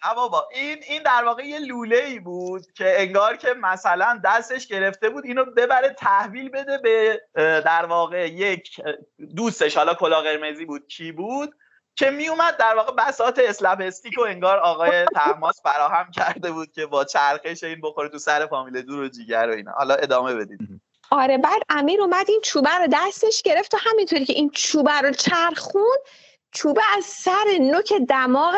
[0.05, 0.47] نه بابا.
[0.55, 5.25] این این در واقع یه لوله ای بود که انگار که مثلا دستش گرفته بود
[5.25, 7.21] اینو ببره تحویل بده به
[7.61, 8.81] در واقع یک
[9.35, 11.55] دوستش حالا کلا قرمزی بود کی بود؟
[11.95, 16.85] که می اومد در واقع بساط اسلب استیک انگار آقای تماس فراهم کرده بود که
[16.85, 19.71] با چرخش این بخوره تو سر فامیل دور و جیگر و اینا.
[19.71, 20.59] حالا ادامه بدید.
[21.11, 25.11] آره بعد امیر اومد این چوبه رو دستش گرفت و همینطوری که این چوبه رو
[25.11, 25.97] چرخون
[26.51, 28.55] چوبه از سر نوک دماغ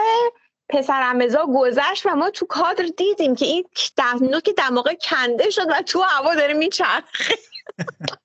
[0.69, 3.65] پسر امزا گذشت و ما تو کادر دیدیم که این
[4.21, 7.35] نوک دماغ کنده شد و تو هوا داره میچرخه.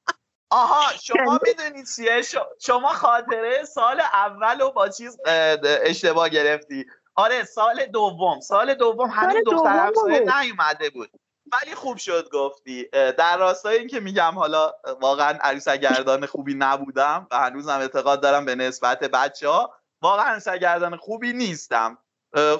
[0.51, 2.23] آها شما می‌دونید چیه؟
[2.61, 5.19] شما خاطره سال اول و با چیز
[5.65, 6.87] اشتباه گرفتی.
[7.15, 8.41] آره سال دوم.
[8.41, 11.11] سال دوم همین دختر همسایه نیومده بود.
[11.53, 12.89] ولی خوب شد گفتی.
[12.93, 18.45] در راستای این که میگم حالا واقعا عروسک گردان خوبی نبودم و هنوزم اعتقاد دارم
[18.45, 21.99] به نسبت بچه ها واقعا عروسک گردان خوبی نیستم.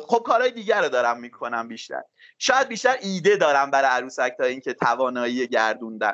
[0.07, 2.03] خب کارهای دیگر رو دارم می‌کنم بیشتر.
[2.39, 6.13] شاید بیشتر ایده دارم برای عروسک تا اینکه توانایی گردوندن.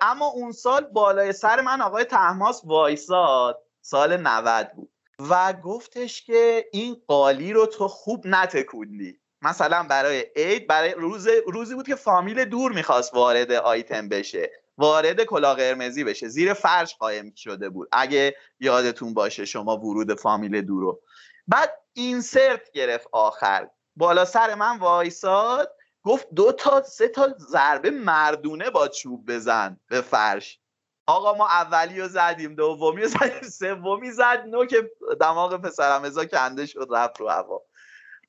[0.00, 3.62] اما اون سال بالای سر من آقای تحماس وایساد.
[3.80, 4.90] سال 90 بود.
[5.30, 9.20] و گفتش که این قالی رو تو خوب نتکوندی.
[9.42, 14.50] مثلا برای عید برای روز روزی بود که فامیل دور می‌خواست وارد آیتم بشه.
[14.78, 16.28] وارد کلا قرمزی بشه.
[16.28, 17.88] زیر فرش قایم شده بود.
[17.92, 21.02] اگه یادتون باشه شما ورود فامیل دور رو.
[21.48, 23.68] بعد اینسرت گرفت آخر.
[23.96, 30.00] بالا سر من وایساد گفت دو تا سه تا ضربه مردونه با چوب بزن به
[30.00, 30.60] فرش.
[31.06, 34.76] آقا ما اولی رو زدیم دومی رو زدیم سومی زد نوک
[35.20, 37.62] دماغ پسرم ازا کنده شد رفت رو هوا.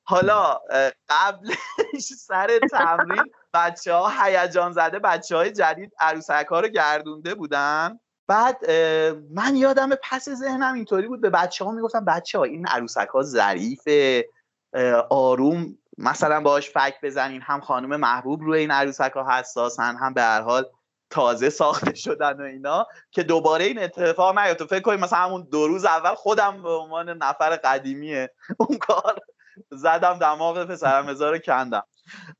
[0.04, 0.60] حالا
[1.08, 1.56] قبلش
[2.28, 8.00] سر تمرین بچه ها هیجان زده بچه های جدید عروسک ها رو گردونده بودن.
[8.26, 8.70] بعد
[9.30, 13.22] من یادم پس ذهنم اینطوری بود به بچه ها می‌گفتم بچه ها این عروسک ها
[13.22, 13.88] ظریف
[15.10, 20.22] آروم مثلا باش فک بزنین هم خانم محبوب روی این عروسک ها حساسن هم به
[20.22, 20.64] هر حال
[21.10, 25.68] تازه ساخته شدن و اینا که دوباره این اتفاق نیفته فکر کنید مثلا همون دو
[25.68, 28.26] روز اول خودم به عنوان نفر قدیمی
[28.58, 29.18] اون کار
[29.70, 31.82] زدم دماغ پسرم رو کندم.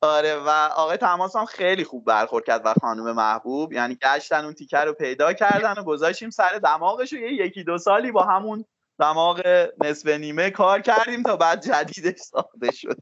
[0.00, 3.72] آره و آقای تماس هم خیلی خوب برخورد کرد و خانم محبوب.
[3.72, 7.78] یعنی گشتن اون تیکر رو پیدا کردن و گذاشتیم سر دماغش و یه یکی دو
[7.78, 8.64] سالی با همون
[9.00, 12.96] دماغ نصف نیمه کار کردیم تا بعد جدیدش ساخته شد.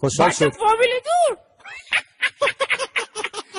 [0.00, 0.52] خوشحال شد.
[0.52, 1.38] فامیل دور.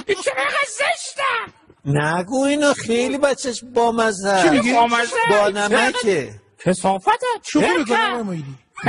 [0.25, 1.53] چقدر زشتم
[1.85, 4.73] نگو اینو خیلی بچهش با مزه چی میگی؟
[5.29, 6.29] با نمکه.
[6.59, 7.11] کسافته
[7.43, 8.25] شوخی کرد؟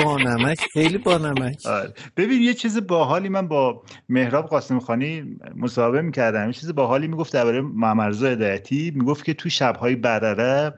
[0.05, 1.67] با نمک خیلی با نمک.
[1.67, 1.93] آره.
[2.17, 6.47] ببین یه چیز باحالی من با مهراب قاسم خانی مصاحبه می‌کردم.
[6.47, 8.93] یه چیز باحالی می‌گفت درباره ممرزا هدایتی.
[8.95, 10.75] می‌گفت که تو شبهای برره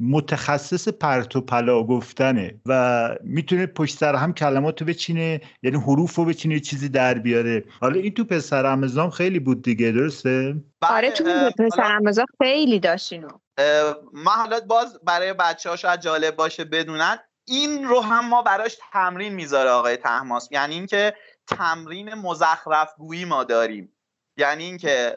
[0.00, 6.14] متخصص پرت و پلا گفتنه و می‌تونه پشت سر هم کلمات رو بچینه یعنی حروف
[6.14, 7.64] رو بچینه یه چیزی در بیاره.
[7.80, 11.24] حالا این تو پسر امزام خیلی بود دیگه درسته؟ آره تو
[11.58, 13.28] پسر امزا خیلی داشت اینو
[14.12, 17.18] من حالا باز برای بچه ها شاید جالب باشه بدونن
[17.48, 20.48] این رو هم ما براش تمرین می‌ذاره آقای تحماس.
[20.50, 23.94] یعنی اینکه تمرین مزخرف گویی ما داریم.
[24.36, 25.16] یعنی اینکه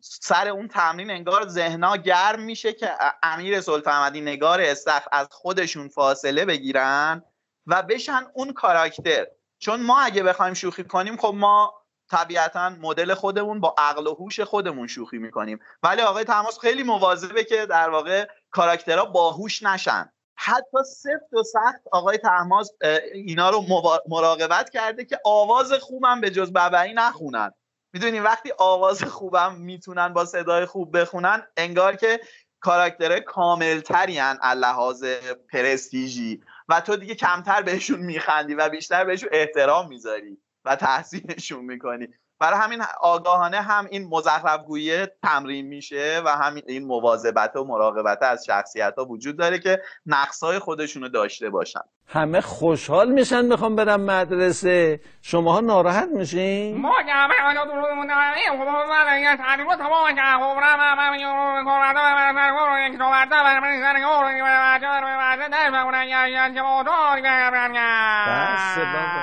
[0.00, 2.90] سر اون تمرین انگار ذهنا گرم میشه که
[3.22, 7.22] امیر سلطان نگار استخ از خودشون فاصله بگیرن
[7.66, 9.26] و بشن اون کاراکتر.
[9.58, 11.74] چون ما اگه بخوایم شوخی کنیم خب ما
[12.10, 15.58] طبیعتا مدل خودمون با عقل و هوش خودمون شوخی می‌کنیم.
[15.82, 20.12] ولی آقای تماس خیلی مواظبه که در واقع کاراکترها باهوش نشن.
[20.42, 22.70] حتی سفت و سخت آقای تحماس
[23.14, 23.64] اینا رو
[24.08, 27.52] مراقبت کرده که آواز خوبم به جز ببعی نخونن.
[27.92, 32.20] می‌دونی وقتی آواز خوبم می‌تونن با صدای خوب بخونن انگار که
[32.60, 35.04] کاراکترهای کاملتری هن لحاظ
[35.52, 36.40] پرستیژی.
[36.68, 42.08] و تو دیگه کمتر بهشون میخندی و بیشتر بهشون احترام می‌ذاری و تحسینشون می‌کنی.
[42.40, 48.44] برای همین آگاهانه هم این مزخرفگویی تمرین میشه و همین این مواظبت و مراقبت از
[48.44, 55.00] شخصیت ها وجود داره که نقصای خودشونو داشته باشن همه خوشحال میشن می‌خوام برم مدرسه
[55.22, 56.94] شماها ناراحت میشین ما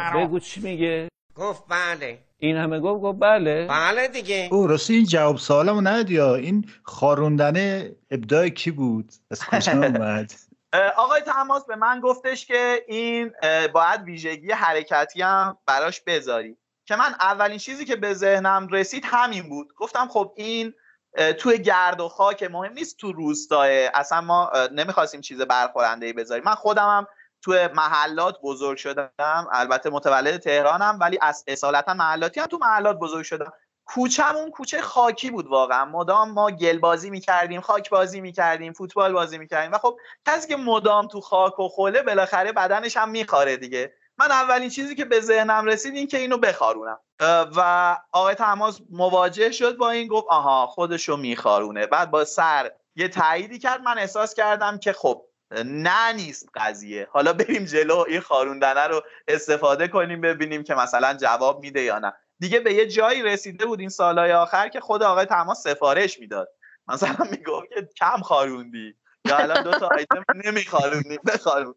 [0.09, 0.15] بس.
[0.15, 3.67] بگو چی میگه گفت بله این همه گفت گفت بله.
[3.67, 4.49] بله دیگه.
[4.51, 10.31] او راستی این جواب سوالمو ندادی یا؟ این خاروندن ابداع کی بود؟ از کجا اومد؟
[10.97, 13.31] آقای تماس به من گفتش که این
[13.73, 16.57] باید ویژگی حرکتی هم براش بذاری.
[16.85, 19.73] که من اولین چیزی که به ذهنم رسید همین بود.
[19.77, 20.73] گفتم خب این
[21.37, 26.43] توی گرد و خاک مهم نیست تو روستاه اصلا ما نمی‌خواستیم چیز برخورنده ای بذاریم.
[26.43, 27.07] من خودم هم
[27.47, 29.47] توی محلات بزرگ شدم.
[29.51, 33.53] البته متولد تهرانم ولی از اصالتا محلاتی هم تو محلات بزرگ شدم.
[33.85, 35.85] کوچمون کوچه خاکی بود واقعا.
[35.85, 39.71] مدام ما گل بازی می‌کردیم خاک بازی می‌کردیم فوتبال بازی می‌کردیم.
[39.71, 43.93] و خب کسی که مدام تو خاک و خوله بالاخره بدنش هم میخاره دیگه.
[44.17, 46.99] من اولین چیزی که به ذهنم رسید این که اینو بخارونم.
[47.55, 51.85] و آقای تماس مواجه شد با این گفت آها خودشو میخارونه.
[51.85, 53.81] بعد با سر یه تاییدی کرد.
[53.81, 57.07] من احساس کردم که خب نه نیست قضیه.
[57.11, 62.13] حالا بریم جلو این خاروندنه رو استفاده کنیم ببینیم که مثلا جواب میده یا نه.
[62.39, 66.49] دیگه به یه جایی رسیده بود این سالهای آخر که خود آقای تماس سفارش می‌داد.
[66.87, 68.95] مثلا می‌گفت که کم خاروندی.
[69.25, 71.75] یا الان دو تا آیتم نمیخاروندی بخارون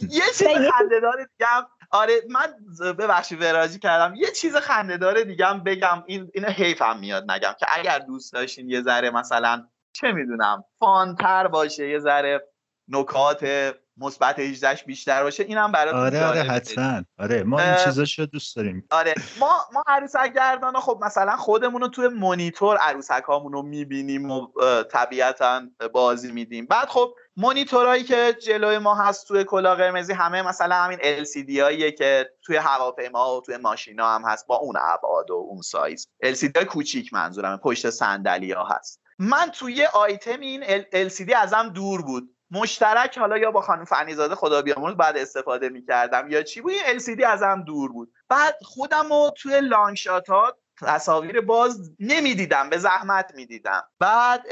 [0.00, 1.50] یه چیز خنده‌دار دیگه
[1.90, 2.54] آره من
[2.92, 4.14] ببخشید وراجی کردم.
[4.14, 8.32] یه چیز خنده داره دیگه هم بگم این اینو حیفم میاد نگم که اگر دوست
[8.32, 12.48] داشتین یه ذره مثلا چه می‌دونم فانتر باشه یه ذره
[12.88, 16.42] نکات مثبت 18 بیشتر باشه اینم براتون آره آره.
[16.42, 17.02] حتما.
[17.18, 18.86] آره ما این چیزاشو دوست داریم.
[18.90, 24.48] آره ما ما عروسک گردان خب مثلا خودمون رو توی مونیتور عروسک رو می‌بینیم و
[24.92, 26.66] طبیعتا بازی میدیم.
[26.66, 31.92] بعد خب مونیتورهایی که جلوی ما هست توی کلا قرمزی همه مثلا همین LCD هاییه
[31.92, 36.08] که توی هواپیما و توی ماشینا هم هست با اون ابعاد و اون سایز.
[36.24, 39.03] LCD های کوچیک منظورم پشت صندلی ها هست.
[39.18, 40.64] من توی یه آیتم این
[41.08, 42.30] LCD ازم دور بود.
[42.50, 46.30] مشترک حالا یا با خانم فنیزاده خدا بیامرز بعد استفاده می‌کردم.
[46.30, 48.12] یا چی بود؟ این LCD ازم دور بود.
[48.28, 49.98] بعد خودم رو توی لانگ
[50.28, 53.82] ها تصاویر باز نمی‌دیدم به زحمت می‌دیدم.
[53.98, 54.46] بعد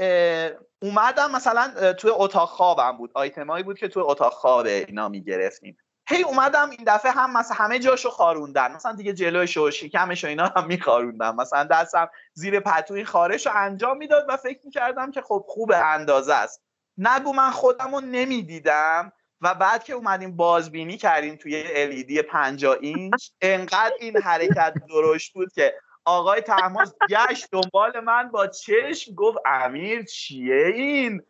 [0.82, 3.10] اومدم مثلا توی اتاق خوابم بود.
[3.14, 5.76] آیتمایی بود که توی اتاق خواب اینا می‌گرفتیم.
[6.12, 8.72] هی اومدم این دفعه هم مثلا همه جاشو خاروندن.
[8.72, 13.52] مثلا دیگه جلوش و شکمش و اینا هم میخاروندم مثلا دستم زیر پتوی خارش رو
[13.56, 16.62] انجام می‌داد و فکر می‌کردم که خب خوب اندازه است.
[16.98, 23.30] نگو من خودم رو نمی‌دیدم و بعد که اومدیم بازبینی کردیم توی LED 50 اینچ
[23.40, 25.74] انقدر این حرکت درشت بود که
[26.04, 31.22] آقای تحماس گشت دنبال من با چشم گفت امیر چیه این؟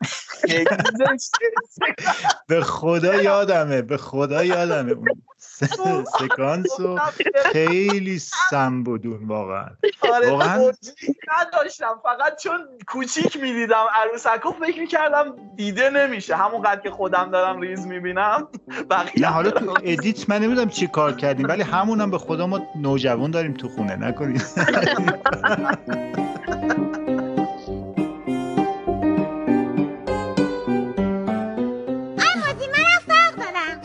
[2.48, 4.94] به خدا یادمه به خدا یادمه.
[6.20, 6.98] سکانس رو
[7.52, 8.18] خیلی
[8.50, 9.66] سم بود اون واقعا.
[10.14, 10.72] آره واقعا
[11.38, 12.00] نداشتم.
[12.02, 16.36] فقط چون کوچیک می‌دیدم عروسکو فکر می‌کردم دیده نمیشه.
[16.36, 18.48] همونقدر که خودم دارم ریز می‌بینم
[18.90, 22.60] بقیه نه حالا تو edit من نمی‌دونم چی کار کردیم ولی همونم به خدا ما
[22.76, 23.96] نوجوان داریم تو خونه.
[23.96, 24.42] نکنید.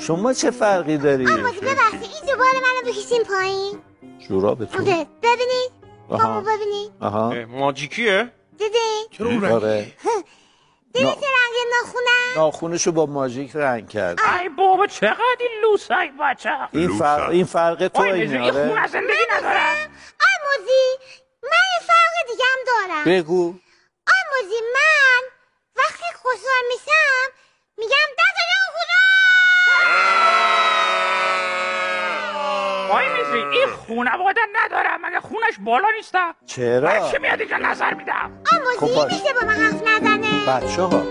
[0.08, 3.82] شما چه فرقی داری؟ آموزی ببخشید این دوباره منو بکشین پایین.
[4.30, 4.82] جورابتون.
[4.82, 5.72] آره ببینید.
[6.10, 6.28] آها.
[6.28, 6.92] بابا ببینید.
[7.02, 7.34] آها.
[7.48, 9.82] ماجیکیه؟ دیدین؟ آره.
[10.94, 14.20] دیدین نا- چه رنگ ناخونم؟ ناخونشو با ماژیک رنگ کرد.
[14.42, 18.62] ای بابا چقدر این لوسک بچه؟ این فرق این فرق تو آی اینه این خون
[18.78, 19.76] آره زندگی ندارم.
[20.30, 20.84] آموزی
[21.44, 23.04] من یه فرق دیگه هم دارم.
[23.06, 23.44] بگو.
[24.18, 25.22] آموزی من
[25.76, 27.34] وقتی خوشحال میشم
[27.78, 28.37] میگم دست
[32.92, 38.32] آی میزی این خونواده ندارم مگه خونش بالا نیستم چرا؟ بچه میاد اینجا نظر میدم؟
[38.46, 39.14] خب آموزی باش.
[39.14, 41.04] میشه با من حرف نزنه؟ بچه ها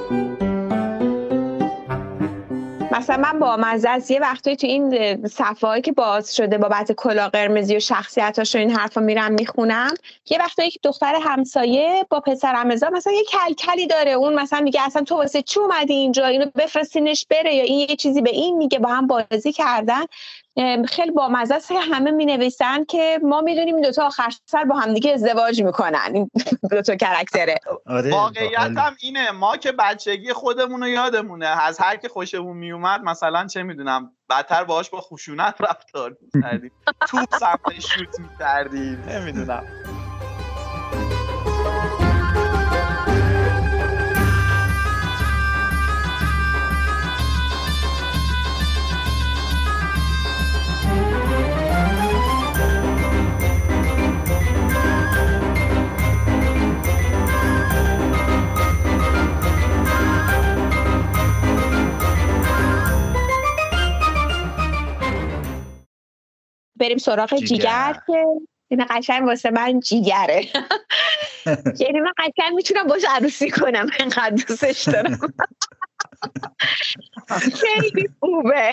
[2.93, 6.93] مثلا من با مزه است یه وقتایی تو این صفحه هایی که باز شده بابت
[6.93, 9.95] کلا قرمزی و شخصیتاش و این حرفا میرم می‌خونم
[10.31, 14.11] یه وقتایی که دختر همسایه با پسر مثلا یه کلکلی داره.
[14.12, 17.97] اون مثلا میگه اصلا تو واسه چی اومدی اینجا؟ اینو بفرستینش بره یا این یه
[17.97, 18.79] چیزی به این میگه.
[18.79, 20.03] با هم بازی کردن.
[20.89, 21.69] خیلی با مزه است.
[21.69, 26.11] که همه می نویسن که ما می‌دونیم این دوتا آخر سر با همدیگه ازدواج می‌کنن.
[26.15, 26.31] این
[26.71, 27.55] دوتا کرکتره
[27.87, 29.31] آره واقعیت هم اینه.
[29.31, 31.47] ما که بچگی خودمون رو یادمونه.
[31.47, 36.73] از هر که خوشمون میومد مثلا چه می‌دونم بدتر باهاش با خشونت رفتار می‌کردیم.
[37.09, 39.05] توپ سمتش شوت می‌کردیم.
[39.09, 39.67] نمی‌دونم.
[66.77, 67.47] بریم سراغ جیگر.
[67.47, 68.24] جیگر, که
[68.68, 70.45] این قشنگ واسه من جیگره.
[71.81, 75.18] یعنی من قشنگ می‌تونم باش عروسی کنم اینقدر دوستش دارم.
[77.62, 78.70] خیلی خوبه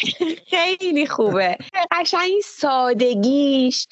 [0.49, 1.58] خیلی خوبه.
[1.91, 3.88] قشنگ این سادگیش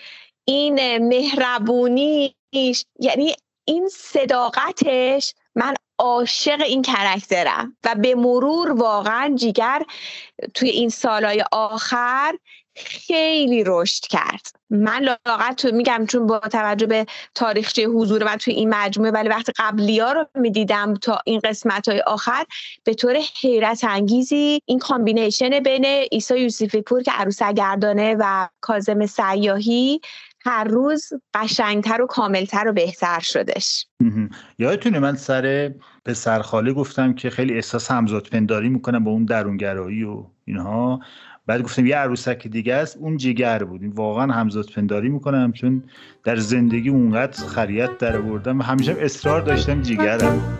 [0.45, 3.35] این مهربونیش یعنی
[3.65, 7.77] این صداقتش من عاشق این کرکترم.
[7.83, 9.83] و به مرور واقعا جیگر
[10.53, 12.37] توی این سالهای آخر
[12.75, 14.47] خیلی رشد کرد.
[14.69, 17.05] من لااقل تو میگم چون با توجه به
[17.35, 21.89] تاریخچه حضور من توی این مجموعه ولی وقتی قبلی ها رو می‌دیدم تا این قسمت
[21.89, 22.45] های آخر
[22.83, 29.05] به طور حیرت انگیزی این combination بین عیسی یوسفی پور که عروسک گردانه و کاظم
[29.05, 30.01] سیاهی
[30.45, 33.85] هر روز قشنگتر و کاملتر و بهتر شدش.
[34.59, 35.73] یادتونه من سر
[36.05, 40.99] پسرخاله گفتم که خیلی احساس همزاد پنداری می‌کنم با اون درونگرایی و اینها.
[41.45, 43.81] بعد گفتم یه عروسک دیگه است اون جگر بود.
[43.81, 45.83] این واقعا همزاد پنداری می‌کنم چون
[46.23, 48.59] در زندگی اونقدر خریت در آوردم.
[48.59, 50.59] و همیشه هم اصرار داشتم جگرم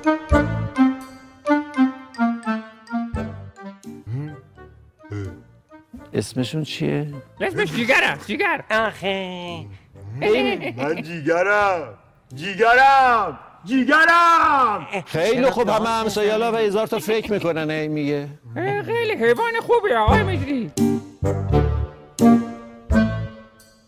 [6.14, 7.08] اسمشون چیه؟
[7.42, 9.66] اسمش جیگره جیگر آخه.
[10.78, 11.94] من جیگرم
[12.36, 14.88] جیگرم جیگرم!
[15.06, 18.30] خیلی خوب همه همسایه‌ها و هزار تا فکر می‌کنن این میگه.
[18.86, 20.72] خیلی حیوان خوبی آقای مجری.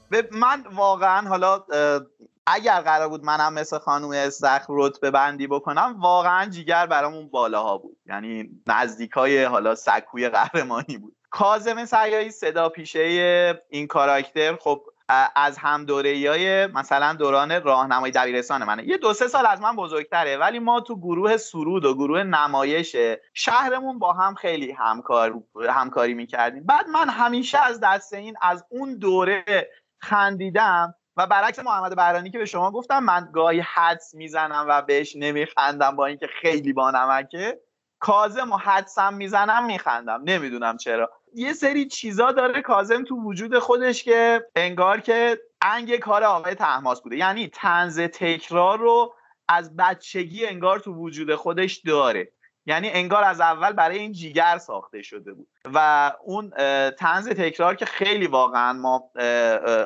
[0.10, 1.64] به من واقعا حالا
[2.48, 7.98] اگر قرار بود منم مثل خانم استخر رتبه بندی بکنم واقعا جیگر برامون بالاها بود.
[8.06, 11.16] یعنی نزدیکای حالا سکوی قهرمانی بود.
[11.30, 14.82] کازم سیایی صدا پیشه این کاراکتر خب
[15.36, 18.88] از هم های مثلا دوران راهنمای دبیرستان منه.
[18.88, 22.96] یه دو سه سال از من بزرگتره ولی ما تو گروه سرود و گروه نمایش
[23.34, 25.34] شهرمون با هم خیلی همکار
[25.70, 26.64] همکاری می‌کردیم.
[26.66, 32.38] بعد من همیشه از دست این از اون دوره خندیدم و برعکس محمد برانی که
[32.38, 37.60] به شما گفتم من گاهی حدس می‌زنم و بهش نمیخندم با اینکه خیلی با نمکه.
[38.00, 40.22] کازم و حدسم می‌زنم میخندم.
[40.24, 41.12] نمی‌دونم چرا.
[41.36, 47.02] یه سری چیزا داره کازم تو وجود خودش که انگار که انگ کار آقای تحماس
[47.02, 47.18] بوده.
[47.18, 49.14] یعنی تنز تکرار رو
[49.48, 52.32] از بچگی انگار تو وجود خودش داره.
[52.66, 55.48] یعنی انگار از اول برای این جیگر ساخته شده بود.
[55.74, 56.50] و اون
[56.90, 59.12] تنز تکرار که خیلی واقعا ما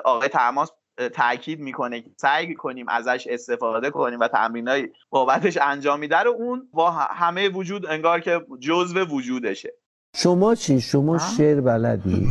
[0.03, 0.71] آقای تماس
[1.13, 6.69] تاکید می‌کنه که سعی کنیم ازش استفاده کنیم و تمرینای بابتش انجام میده رو اون
[6.73, 9.73] با همه وجود انگار که جزو وجودشه.
[10.15, 12.27] شما چی؟ شما شعر بلدی؟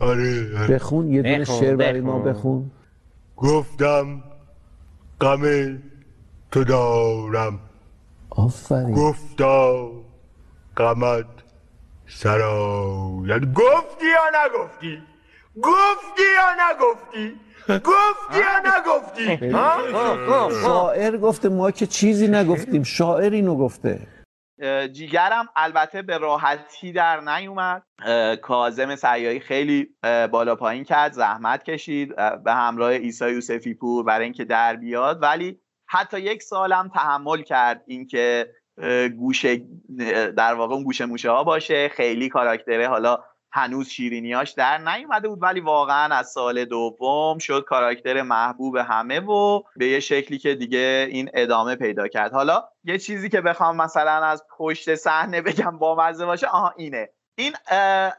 [0.00, 0.68] آره آره.
[0.68, 2.32] بخون یه دونه بخون، شعر برای ما بخون.
[2.32, 2.70] بخون.
[3.36, 4.22] گفتم
[5.20, 5.42] غم
[6.50, 7.60] تو دارم.
[8.30, 8.94] آفرین.
[8.94, 9.90] گفتا
[10.76, 11.26] غمت
[12.06, 14.98] سراید گفتی یا نگفتی؟
[15.62, 17.32] گفتی یا نگفتی؟
[17.68, 22.82] گفتی یا نگفتی؟ ها؟ شاعر گفته ما که چیزی نگفتیم.
[22.82, 24.06] شاعر اینو گفته.
[24.92, 27.82] جیگرم البته به راحتی در نیومد.
[28.02, 29.88] اه، کاظم سیایی خیلی
[30.30, 35.22] بالا پایین کرد زحمت کشید به همراه ایسا یوسفی پور برای اینکه در بیاد.
[35.22, 38.50] ولی حتی یک سالم تحمل کرد اینکه
[39.16, 39.60] گوشه
[40.36, 42.88] در واقع اون گوشه موشه ها باشه خیلی کاراکتره.
[42.88, 43.18] حالا
[43.52, 49.62] هنوز شیرینیاش در نیومده بود ولی واقعا از سال دوم شد کاراکتر محبوب همه و
[49.76, 52.32] به یه شکلی که دیگه این ادامه پیدا کرد.
[52.32, 57.08] حالا یه چیزی که بخوام مثلا از پشت صحنه بگم بامزه باشه آها اینه.
[57.34, 57.52] این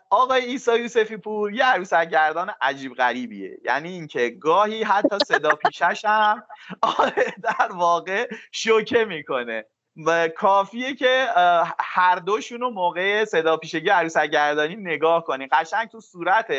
[0.10, 3.58] آقای ایسا یوسفی پور یه عروسک گردان عجیب غریبیه.
[3.66, 6.44] یعنی اینکه گاهی حتی صدا پیشش هم
[6.82, 9.66] آره در واقع شوکه می‌کنه.
[10.38, 11.28] کافیه که
[11.80, 15.48] هر دوشون رو موقع صدا پیشگی عروسک گردانی نگاه کنی.
[15.48, 16.54] قشنگ تو صورت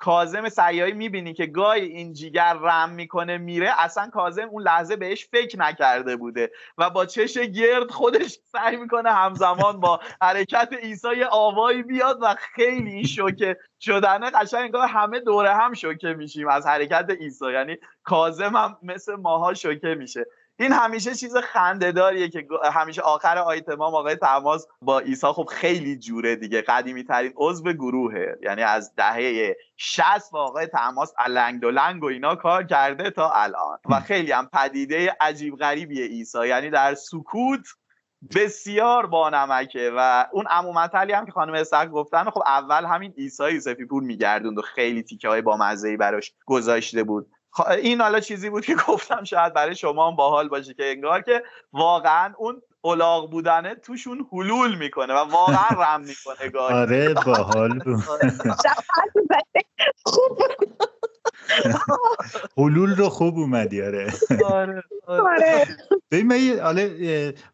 [0.00, 5.28] کازم سیایی می‌بینی که گاهی این جیگر رم می‌کنه میره اصلا کازم اون لحظه بهش
[5.30, 11.26] فکر نکرده بوده و با چش گرد خودش سعی می‌کنه همزمان با حرکت ایسا یه
[11.26, 14.30] آوایی بیاد و خیلی این شوکه شدنه.
[14.30, 19.54] قشنگ انگار همه دوره هم شوکه میشیم از حرکت ایسا یعنی کازم هم مثل ماها
[19.54, 20.26] شوکه میشه.
[20.60, 26.36] این همیشه چیز خندهداریه که همیشه آخر آیتمام آقای تماس با ایسا خب خیلی جوره
[26.36, 28.38] دیگه قدیمی ترین عضو گروهه.
[28.42, 33.78] یعنی از دهه 60 با آقای تماس النگ دلنگ و اینا کار کرده تا الان.
[33.90, 37.66] و خیلی هم پدیده عجیب غریبیه ایسا یعنی در سکوت
[38.34, 43.84] بسیار بانمکه و اون عمومتلی هم که خانم اسحاق گفتن خب اول همین ایسا یوسفی
[43.84, 47.30] پور میگردوند و خیلی تیکه های بامزه براش گذاشته بود.
[47.82, 51.42] این حالا چیزی بود که گفتم شاید برای شما هم باحال باشه که انگار که
[51.72, 56.74] واقعا اون الاغ بودنه توشون حلول می‌کنه و واقعا رم می‌کنه گاهی.
[56.74, 58.04] آره باحال بود.
[62.58, 64.12] حلول رو خوب اومدی آره.
[65.06, 65.66] آره
[66.10, 66.88] ببین من یه- حالا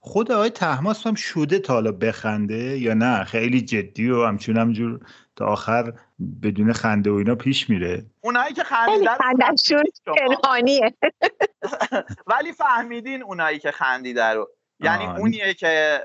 [0.01, 5.01] خود آقای تحماس هم شده تا حالا بخنده یا نه؟ خیلی جدی و همچون همجور
[5.37, 5.93] تا آخر
[6.43, 8.05] بدون خنده و اینا پیش میره.
[8.21, 10.95] اونایی که خندیدن خندشون پنهانیه.
[12.33, 14.51] ولی فهمیدین اونایی که خندیده رو.
[14.81, 15.19] یعنی آه.
[15.19, 16.01] اونیه که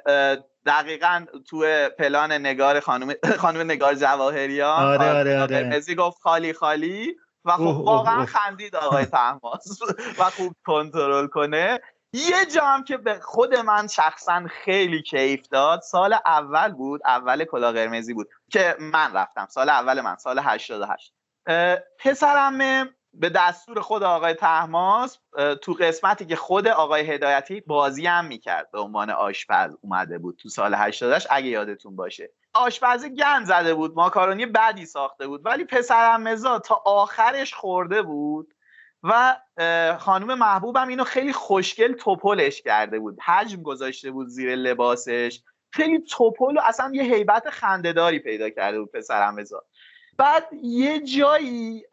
[0.65, 5.95] دقیقا تو پلان نگار خانم خانم نگار جواهریان آره، آره، آره.
[5.97, 7.15] گفت خالی خالی.
[7.45, 8.26] و خب واقعا.
[8.26, 9.80] خندید آقای تحماس
[10.20, 11.80] و خوب کنترل کنه.
[12.14, 17.43] یه جا هم که به خود من شخصا خیلی کیف داد سال اول بود اول
[17.43, 19.47] کلا قرمزی بود که من رفتم.
[19.49, 21.14] سال اول من سال 88
[21.47, 25.20] اه، پسرم به دستور خود آقای تحماس
[25.62, 30.49] تو قسمتی که خود آقای هدایتی بازی هم می‌کرد به عنوان آشپز اومده بود تو
[30.49, 32.30] سال 88 اگه یادتون باشه.
[32.53, 38.53] آشپز گند زده بود ماکارونی بدی ساخته بود ولی پسرم مزا تا آخرش خورده بود.
[39.03, 39.37] و
[39.99, 43.19] خانم محبوبم اینو خیلی خوشگل توپلش کرده بود.
[43.25, 45.41] حجم گذاشته بود زیر لباسش.
[45.71, 49.63] خیلی توپل و اصلا یه هیبت خندهداری پیدا کرده بود پسرم رضا
[50.17, 51.83] بعد یه جایی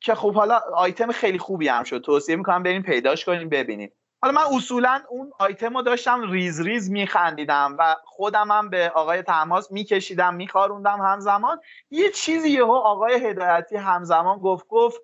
[0.00, 1.98] که خب حالا آیتم خیلی خوبی هم شد.
[1.98, 3.92] توصیه می‌کنم بریم پیداش کنیم ببینیم.
[4.22, 9.22] حالا من اصولا اون آیتم رو داشتم ریز ریز میخندیدم و خودم هم به آقای
[9.22, 11.60] تماس میکشیدم میخاروندم همزمان.
[11.90, 15.00] یه چیزی یهو آقای هدایتی همزمان گفت گفت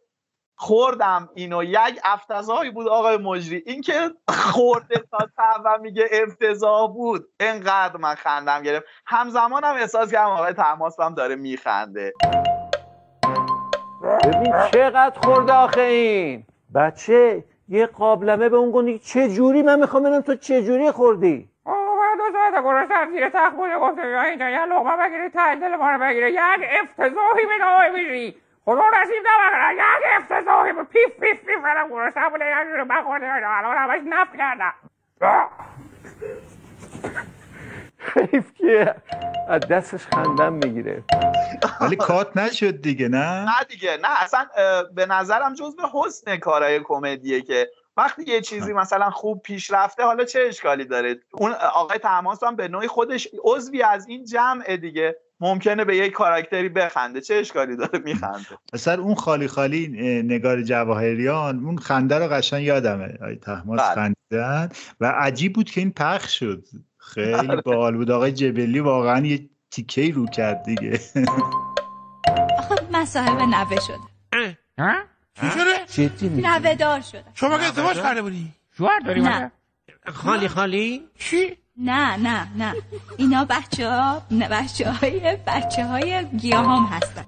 [0.56, 1.62] خوردم اینو.
[1.62, 3.62] یک افتضاحی بود آقای مجری.
[3.66, 5.18] این که خورده تا
[5.64, 7.28] و میگه افتضاح بود.
[7.40, 8.86] انقدر من خندم گرفت.
[9.06, 12.12] همزمانم احساس کردم آقای تماس هم داره میخنده.
[14.24, 16.44] ببین چقدر خورده آخه این.
[16.74, 21.50] بچه یه قابلمه به اون گفتی چه جوری؟ من می‌خوام ببینم تو چه جوری خوردی؟
[21.64, 25.54] آقا من دو ساعت گرسنم زیر تخت بوده گفته یا اینجا یه لقمه بگیری ته
[25.54, 26.38] دل ما رو بگیره یک
[26.82, 28.36] افتضاحی به نامه میری
[28.68, 29.80] خدا نصیب نبکنه یک
[30.20, 30.88] افتضاحی بود.
[30.88, 31.62] پیف پیف پیف.
[31.64, 34.74] کردم گرسنم بوده یک جوری بخورده الان همش نف کردم.
[38.32, 38.94] حیف که
[39.48, 41.02] از دستش خندم می‌گیره.
[41.80, 44.22] ولی کات نشد دیگه نه؟ نه دیگه نه.
[44.22, 44.46] اصلا
[44.94, 50.02] به نظرم جز به حسن کارهای کمدیه که وقتی یه چیزی مثلا خوب پیش رفته
[50.02, 54.76] حالا چه اشکالی داره؟ اون آقای تماس هم به نوعی خودش عضوی از این جمع
[54.76, 55.16] دیگه.
[55.40, 57.20] ممکنه به یک کاراکتری بخنده.
[57.20, 59.88] چه اشکالی داره میخنده؟ اصلا اون خالی خالی
[60.22, 63.14] نگار جواهریان اون خنده رو قشنگ یادمه.
[63.14, 63.94] آقای تحماس بله.
[63.94, 64.68] خندیدن
[65.00, 66.64] و عجیب بود که این پخش شد.
[66.98, 68.10] خیلی باحال بود.
[68.10, 71.00] آقای جبلی واقعا یه تیکه رو کرد دیگه.
[72.58, 74.08] آخه من صاحب نوه شدم.
[75.34, 77.32] چی شده؟ نوه دار شدم.
[77.34, 79.52] شما که ازدواج کرده بودی؟ شوهر داری نه.
[80.06, 82.74] خالی خالی؟ چی؟ نه نه نه.
[83.16, 87.24] اینا بچه ها نه بچه های بچه های گیاهام هستن.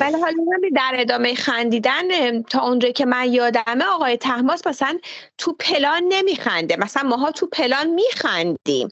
[0.00, 4.98] ولی حالا همین در ادامه خندیدن تا اونجایی که من یادمه آقای تحماس مثلا
[5.38, 6.76] تو پلان نمیخنده.
[6.76, 8.88] مثلا ماها تو پلان میخندیم.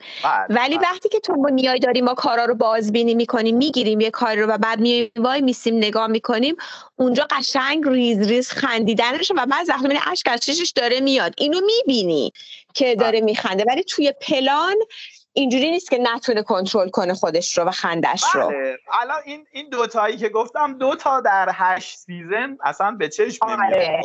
[0.50, 4.46] ولی وقتی که تو نیای داریم ما کارا رو بازبینی می‌کنیم می‌گیریم یه کاری رو
[4.46, 6.56] و بعد می وایمیسیم نگاه می‌کنیم
[6.96, 11.34] اونجا قشنگ ریز ریز خندیدنش و بعد می‌بینی اشک از چشش داره میاد.
[11.38, 12.32] اینو می‌بینی.
[12.74, 13.64] که داره میخنده.
[13.68, 14.76] ولی توی پلان
[15.36, 18.48] اینجوری نیست که نتونه کنترل کنه خودش رو و خندش رو.
[18.48, 18.76] بله.
[19.02, 24.00] الان این این دوتایی که گفتم دو تا در هشت season اصلا به چشم آره.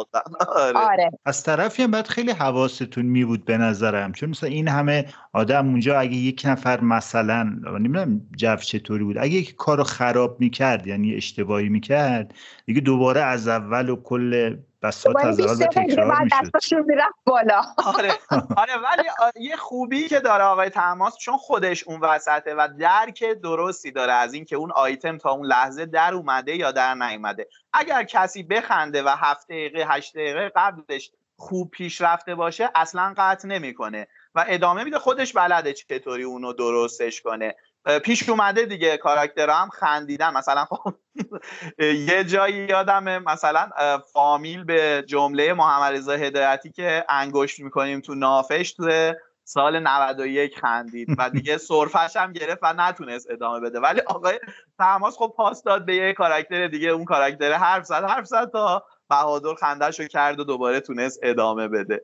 [0.56, 0.78] آره.
[0.78, 1.12] آره.
[1.26, 4.14] از طرفی هم باید خیلی حواستون می بود به نظرم.
[4.14, 9.34] چون مثلا این همه آدم اونجا اگه یک نفر مثلا نمی‌دونم جو چطوری بود اگه
[9.34, 12.34] یک کارو خراب می‌کرد یعنی اشتباهی می‌کرد
[12.66, 16.36] دیگه دوباره از اول و کل بساط از تکرار می‌شد.
[16.42, 17.62] دستاشون می‌رفت بالا.
[17.86, 18.14] آره.
[18.58, 19.10] آره ولی
[19.40, 24.34] یه خوبی که داره آقای تماس چون خودش اون وسطه و درک درستی داره از
[24.34, 27.48] اینکه اون آیتم تا اون لحظه در اومده یا در نیومده.
[27.74, 33.48] اگر کسی بخنده و هفت دقیقه هشت دقیقه قبلش خوب پیش رفته باشه اصلا قطع
[33.48, 37.56] نمی‌کنه و ادامه میده خودش بلده چطوری اونو درستش کنه.
[38.04, 40.94] پیش اومده دیگه کاراکترها هم خندیدن مثلا خب
[41.80, 43.70] یه جایی یادمه مثلا
[44.14, 49.14] فامیل به جمله محمد رضا هدایتی که انگشت می‌کنیم تو نافش تو
[49.44, 53.80] سال 91 خندید و دیگه سرفش هم گرفت و نتونست ادامه بده.
[53.80, 54.40] ولی آقای
[54.78, 56.90] تماس خب پاس داد به یه کاراکتر دیگه.
[56.90, 62.04] اون کاراکتر حرف زد حرف زد تا بهادر خندهشو کرد و دوباره تونست ادامه بده.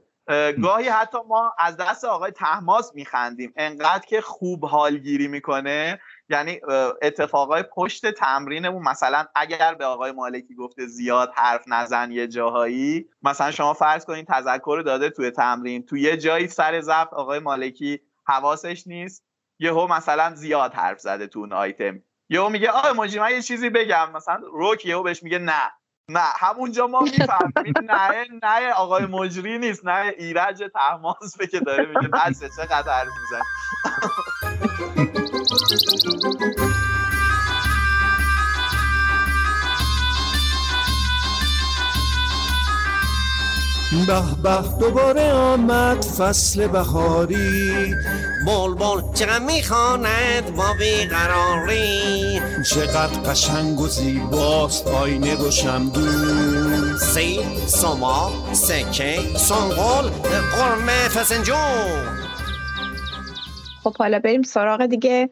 [0.64, 3.54] گاهی حتی ما از دست آقای تحماس میخندیم.
[3.56, 6.00] انقدر که خوب حالگیری می‌کنه.
[6.30, 6.62] یعنی
[7.02, 13.52] اتفاقای پشت تمرینمون مثلا اگر به آقای مالکی گفته زیاد حرف نزن یه جاهایی مثلا
[13.52, 18.88] شما فرض کنین تذکر داده توی تمرین توی یه جایی سر ضبط آقای مالکی حواسش
[18.88, 19.26] نیست
[19.60, 23.70] یهو مثلا زیاد حرف زده تو اون آیتم یهو میگه آقای مجری من یه چیزی
[23.70, 24.12] بگم.
[24.12, 25.72] مثلا روک یهو بهش میگه نه.
[26.10, 27.74] نه همونجا ما می‌فهمیم.
[27.84, 33.42] نه نه آقای مجری نیست نه ایرج تحماس که داره میگه بسه چقدر حرف میزن
[44.08, 47.96] به به دوباره آمد فصل بهاری.
[48.46, 59.20] بلبل چقدر می‌خواند با بیقراری؟ چقدر قشنگ و زیباست آینه و شمعدون سی سماق سکه
[59.38, 60.10] سنبل
[60.56, 62.26] قرمه فسنجون.
[63.84, 65.30] خب حالا بریم سراغ دیگه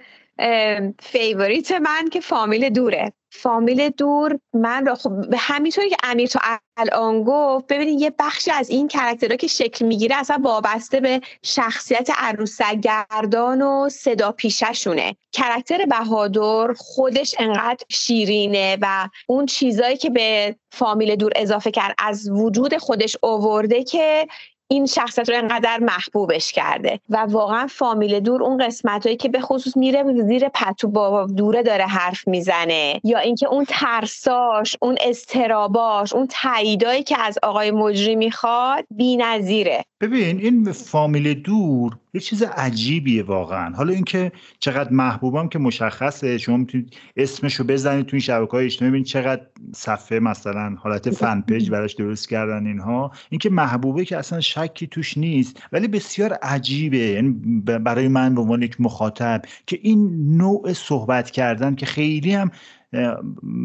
[1.00, 3.14] favorite من که فامیل دوره.
[3.36, 6.40] فامیل دور من را خب به همینطوری که امیر تو
[6.78, 12.10] الان گفت ببینید یه بخشی از این کرکترها که شکل می‌گیره اصلا وابسته به شخصیت
[12.18, 20.56] عروسک گردان و صدا پیششونه کرکتر بهادر خودش انقدر شیرینه و اون چیزایی که به
[20.72, 24.28] فامیل دور اضافه کرد از وجود خودش اوورده که
[24.68, 27.00] این شخصیت رو انقدر محبوبش کرده.
[27.10, 31.64] و واقعا فامیل دور اون قسمت هایی که به خصوص میره زیر پتو با دوره
[31.64, 33.02] داره حرف می‌زنه.
[33.04, 39.86] یا اینکه اون ترساش اون استراباش اون تاییدایی که از آقای مجری می‌خواد بی‌نظیره.
[40.04, 43.76] ببین این فامیل دور یه چیز عجیبیه واقعا.
[43.76, 46.38] حالا اینکه چقدر محبوبم که مشخصه.
[46.38, 49.42] شما می‌تونید اسمش رو بزنید تو این شبکه های اجتماعی ببینید چقدر
[49.76, 53.12] صفحه مثلا حالت فن پیج براش درست کردن اینها.
[53.30, 56.98] اینکه محبوبه که اصلا شکی توش نیست ولی بسیار عجیبه.
[56.98, 57.32] یعنی
[57.64, 62.52] برای من به عنوان یک مخاطب که این نوع صحبت کردن که خیلی هم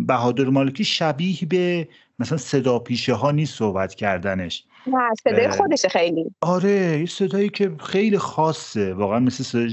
[0.06, 4.64] بهادر مالکی شبیه به مثلا صدا پیشه ها نیست صحبت کردنش.
[4.86, 6.24] نه صدای خودشه خیلی.
[6.40, 9.68] آره یه صدایی که خیلی خاصه واقعا مثل صدا,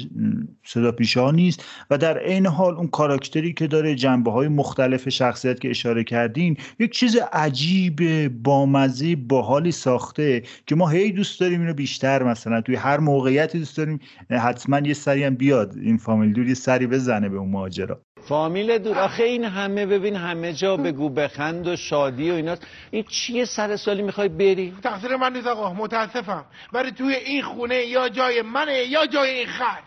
[0.64, 1.66] صدا پیشه ها نیست.
[1.90, 6.58] و در عین حال اون کاراکتری که داره جنبه های مختلف شخصیت که اشاره کردین
[6.80, 12.76] یک چیز عجیب بامزه باحالی ساخته که ما هی دوست داریم اینو بیشتر مثلا توی
[12.76, 14.00] هر موقعیتی دوست داریم.
[14.30, 18.02] حتما یه سری هم بیاد این فامیل دور یه سری بزنه به اون ماجرا.
[18.28, 19.00] فامیل دور.
[19.00, 22.56] آخه این همه ببین همه جا بگو بخند و شادی و اینا
[22.92, 26.46] این چیه سر سالی می‌خوای بری؟ تقصیر من نیست آقا متاسفم.
[26.74, 29.80] ولی توی این خونه یا جای منه یا جای این خر.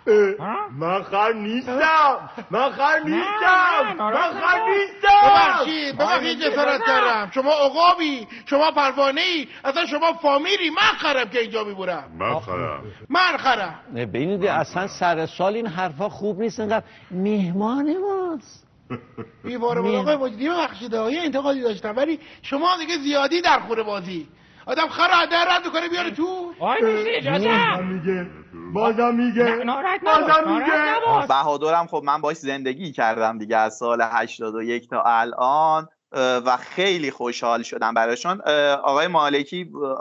[0.78, 2.30] من خر نیستم.
[2.50, 3.96] من خر نیستم.
[3.98, 5.28] من خر نیستم.
[5.28, 7.30] ببخشید ببخشید جسارت کردم.
[7.34, 10.70] شما عقابی شما پروانه ای اصلا شما فامیلی.
[10.70, 12.04] من خرم که اینجا میبورم.
[12.18, 12.82] من خرم.
[13.08, 13.74] من خرم.
[13.96, 16.60] ببینید اصلا سر سال این حرفا خوب نیست.
[16.60, 17.88] اینقدر میهمان
[18.28, 18.66] ماست
[19.44, 21.96] بیواره بود آقای مجدی ببخشید یه انتقادی داشتم.
[21.96, 24.28] ولی شما دیگه زیادی در خوره بازی.
[24.66, 26.52] آدم خر در رد می‌کنه بیاره تو.
[26.60, 28.26] آی میگه اجازه میگه.
[28.74, 29.42] بازم میگه.
[29.64, 31.26] ناراحت بازم میگه.
[31.28, 35.88] بهادرم خب من باش زندگی کردم دیگه از سال 81 تا الان.
[36.12, 38.40] و خیلی خوشحال شدم براشون.
[38.82, 39.96] آقای مالکی و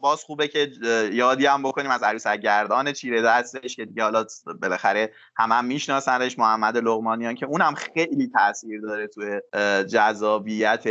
[0.00, 0.70] باز خوبه که
[1.12, 4.24] یادی هم بکنیم از عروسک گردان چیره دستش که دیگه حالا
[4.62, 9.40] بالاخره همه هم میشناسنش محمد لغمانیان که اونم خیلی تاثیر داره توی
[9.84, 10.84] جذابیت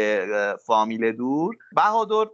[0.66, 1.56] فامیل دور.
[1.72, 2.26] بهادر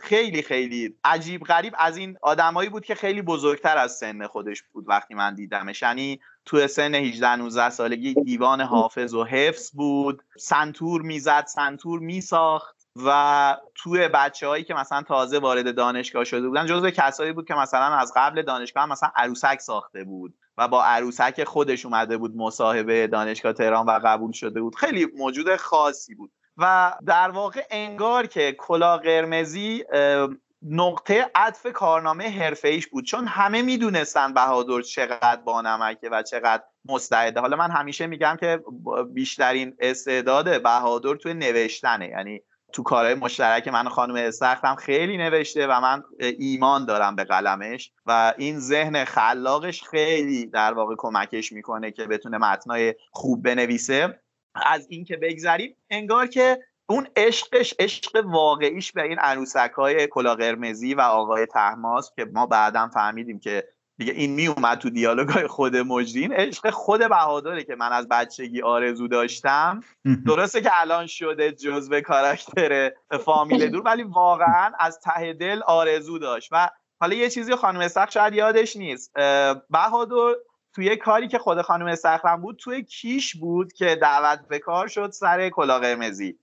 [0.00, 4.84] خیلی خیلی عجیب غریب از این آدمایی بود که خیلی بزرگتر از سن خودش بود
[4.88, 5.82] وقتی من دیدمش.
[5.82, 10.22] یعنی تو سن 18 19 سالگی دیوان حافظ و حفظ بود.
[10.38, 16.66] سنتور می‌زد سنتور میساخت و توی بچه هایی که مثلا تازه وارد دانشگاه شده بودن
[16.66, 21.44] جزو کسایی بود که مثلا از قبل دانشگاه مثلا عروسک ساخته بود و با عروسک
[21.44, 24.74] خودش اومده بود مصاحبه دانشگاه تهران و قبول شده بود.
[24.74, 26.32] خیلی موجود خاصی بود.
[26.56, 27.32] و در
[27.70, 29.84] انگار که کلا قرمزی
[30.62, 37.40] نقطه عطف کارنامه حرفه ایش بود چون همه می‌دونستن بهادر چقدر بانمکه و چقدر مستعده.
[37.40, 38.60] حالا من همیشه میگم که
[39.12, 42.08] بیشترین استعداد بهادر توی نوشتنه.
[42.08, 42.42] یعنی
[42.72, 47.92] تو کارهای مشترک من و خانم استخرم خیلی نوشته و من ایمان دارم به قلمش
[48.06, 54.20] و این ذهن خلاقش خیلی در واقع کمکش می‌کنه که بتونه متنای خوب بنویسه.
[54.54, 56.58] از این که بگذریم انگار که
[56.88, 62.46] اون عشقش عشق واقعیش به این عروسک های کلا قرمزی و آقای تحماس که ما
[62.46, 63.68] بعدا فهمیدیم که
[63.98, 66.32] دیگه این می اومد تو دیالوگ های خود مجرین.
[66.32, 69.80] عشق خود بهادره که من از بچگی آرزو داشتم.
[70.26, 72.92] درسته که الان شده جزو کاراکتر
[73.24, 76.48] فامیل دور ولی واقعا از ته دل آرزو داشت.
[76.52, 76.70] و
[77.00, 79.12] حالا یه چیزی خانم استخر شاید یادش نیست.
[79.70, 80.34] بهادر
[80.74, 85.10] توی کاری که خود خانم استخرم بود توی کیش بود که دعوت به کار شد
[85.10, 86.38] سر کلا قرمزی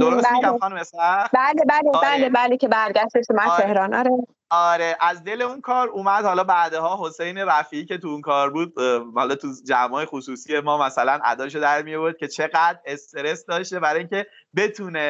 [0.00, 0.32] درست بله.
[0.32, 2.08] میگم خانم اسحاق بله بله آره.
[2.08, 3.62] بله بله که برگشتش من آره.
[3.62, 4.10] تهران آره
[4.50, 8.74] آره از دل اون کار اومد حالا بعدها حسین رفیعی که تو اون کار بود
[9.14, 13.98] حالا تو جمعای خصوصی ما مثلا اداشو در می آورد که چقدر استرس داشته برای
[13.98, 14.26] اینکه
[14.56, 15.08] بتونه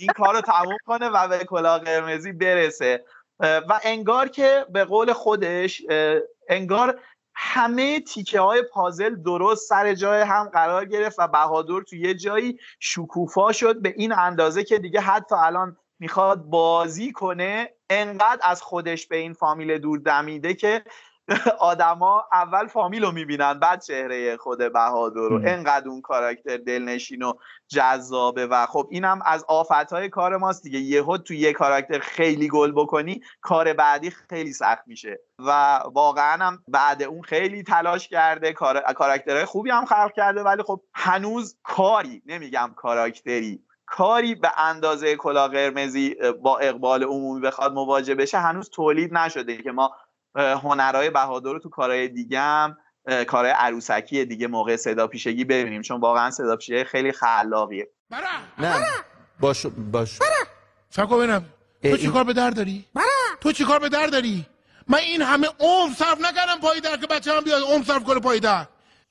[0.00, 3.04] این کار رو تموم کنه و به کلاه قرمزی برسه
[3.40, 5.82] و انگار که به قول خودش
[6.48, 7.00] انگار
[7.34, 12.58] همه تیکه های پازل درست سر جای هم قرار گرفت و بهادر تو یه جایی
[12.80, 19.06] شکوفا شد به این اندازه که دیگه حتی الان می‌خواد بازی کنه انقدر از خودش
[19.06, 20.84] به این فامیل دور دمیده که
[21.58, 25.40] آدما اول فامیل رو می‌بینن بعد چهره خود بهادر رو.
[25.44, 27.32] انقدر اون کاراکتر دلنشین و
[27.68, 30.78] جذابه و خب اینم از آفتهای کار ماست دیگه.
[30.78, 35.20] یهو تو یه کاراکتر خیلی گل بکنی کار بعدی خیلی سخت میشه.
[35.38, 38.52] و واقعا هم بعد اون خیلی تلاش کرده.
[38.52, 38.80] کار...
[38.80, 45.48] کاراکترهای خوبی هم خلق کرده ولی خب هنوز کاری نمیگم کاراکتری کاری به اندازه کلا
[45.48, 49.90] قرمزی با اقبال عمومی بخواد مواجه بشه هنوز تولید نشده که ما
[50.34, 52.76] هنرهای بهادر رو تو کارهای دیگه هم
[53.26, 57.88] کارهای عروسکی دیگه موقع صدا پیشگی ببینیم چون واقعا صدا پیشگی خیلی خلاقیه.
[58.58, 58.86] نه.
[59.40, 60.18] باش باش.
[60.90, 61.44] سب کن ببینم.
[61.82, 62.84] تو چی کار به در داری؟
[63.40, 64.46] تو چیکار به در داری؟
[64.88, 68.20] من این همه عمر صرف نکردم پای در که بچه هم بیاد عمر صرف کنه
[68.20, 68.66] پای در.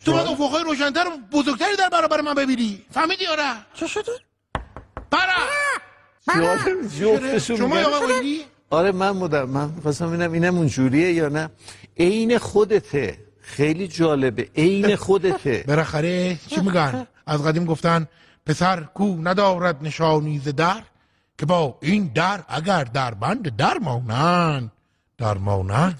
[0.05, 2.85] تو باید افقهای روشنتر و بزرگتری در برابر من ببینی.
[2.91, 4.11] فهمیدی آره؟ چه شده؟
[5.11, 5.33] برا!
[7.39, 8.07] شما آقا؟
[8.69, 9.49] آره من بودم.
[9.49, 11.49] من خواستم ببینم اینم اونجوریه یا نه.
[11.97, 13.17] عین خودته.
[13.41, 14.49] خیلی جالبه.
[14.55, 15.63] عین خودته.
[15.67, 18.07] بالاخره چی میگن؟ از قدیم گفتن
[18.45, 20.83] پسر کو ندارد نشانی ز در
[21.37, 24.71] که با این در اگر در بند در مانند.
[25.17, 25.99] در مانند.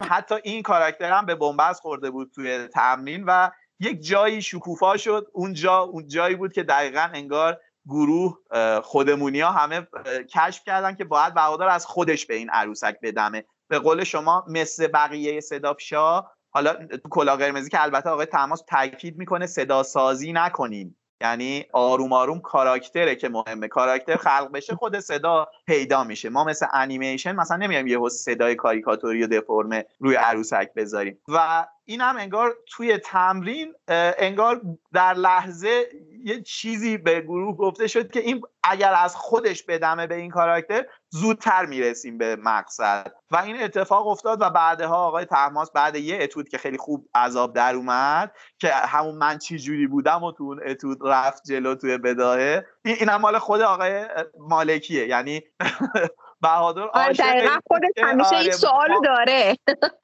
[0.00, 3.50] حتی این کاراکتر هم به بنبست خورده بود توی تمرین و
[3.80, 8.38] یک جایی شکوفا شد اونجا اون جایی بود که دقیقا انگار گروه
[8.82, 9.86] خودمونی همه
[10.34, 13.44] کشف کردن که باید بهادار از خودش به این عروسک بدمه.
[13.68, 19.18] به قول شما مثل بقیه صدافشا حالا تو کلا قرمزی که البته آقای تماس تاکید
[19.18, 23.68] می‌کنه صدا سازی نکنین یعنی آروم آروم کاراکتره که مهمه.
[23.68, 26.28] کاراکتر خلق بشه خود صدا پیدا میشه.
[26.28, 31.18] ما مثل انیمیشن مثلا نمیایم یهو صدای کاریکاتوری و دفرمه روی عروسک بذاریم.
[31.28, 34.60] و این هم انگار توی تمرین انگار
[34.92, 35.88] در لحظه
[36.24, 40.86] یه چیزی به گروه گفته شد که این اگر از خودش بدمه به این کاراکتر
[41.10, 43.12] زودتر می‌رسیم به مقصد.
[43.30, 47.54] و این اتفاق افتاد و بعدها آقای تحماس بعد یه اتود که خیلی خوب عذاب
[47.54, 51.98] در اومد که همون من چی جوری بودم و تو اون اتود رفت جلو توی
[51.98, 52.66] بداهه.
[52.84, 54.06] این اینم مال خود آقای
[54.38, 55.42] مالکیه یعنی
[56.44, 59.56] بهادر آره دقیقا بود خودت که همیشه این آره، سوالو داره.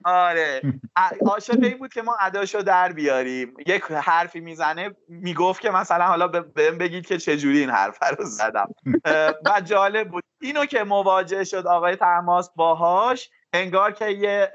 [0.04, 0.60] آره.
[1.30, 3.54] عاشق این بود که ما اداشو در بیاریم.
[3.66, 8.24] یک حرفی می‌زنه می‌گفت که مثلا حالا به- بهم بگید که چجوری این حرف رو
[8.24, 8.68] زدم.
[9.46, 10.24] و جالب بود.
[10.40, 14.52] اینو که مواجه شد آقای تماس باهاش انگار که یه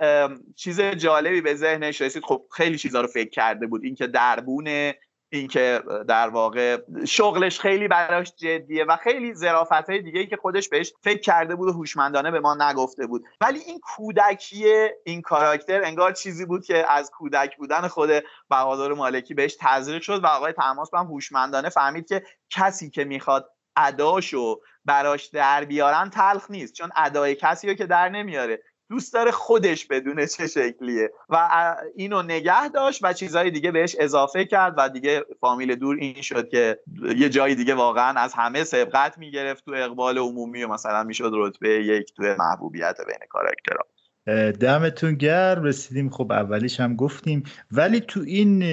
[0.55, 2.23] چیز جالبی به ذهنش رسید.
[2.25, 3.83] خب خیلی چیزا رو فکر کرده بود.
[3.83, 4.95] اینکه دربونه
[5.37, 6.77] اینکه در واقع
[7.07, 11.69] شغلش خیلی براش جدیه و خیلی ظرافت های دیگه که خودش بهش فکر کرده بود
[11.69, 13.23] و هوشمندانه به ما نگفته بود.
[13.41, 14.65] ولی این کودکی
[15.05, 18.09] این کاراکتر انگار چیزی بود که از کودک بودن خود
[18.49, 23.51] بهادر مالکی بهش تزریق شد و آقای تماس هم هوشمندانه فهمید که کسی که می‌خواد
[23.77, 28.61] اداشو براش در بیارن تلخ نیست چون ادای کسی رو که در نمیاره.
[28.89, 31.11] دوست داره خودش بدونه چه شکلیه.
[31.29, 31.49] و
[31.95, 36.49] اینو نگه داشت و چیزهای دیگه بهش اضافه کرد و دیگه فامیل دور این شد
[36.49, 36.79] که
[37.17, 41.69] یه جایی دیگه واقعا از همه سبقت می‌گرفت تو اقبال عمومی و مثلا می‌شد رتبه
[41.69, 43.85] یک تو محبوبیت بین کاراکترها.
[44.51, 45.63] دمتون گرم.
[45.63, 46.09] رسیدیم.
[46.09, 47.43] خب اولیش هم گفتیم.
[47.71, 48.63] ولی تو این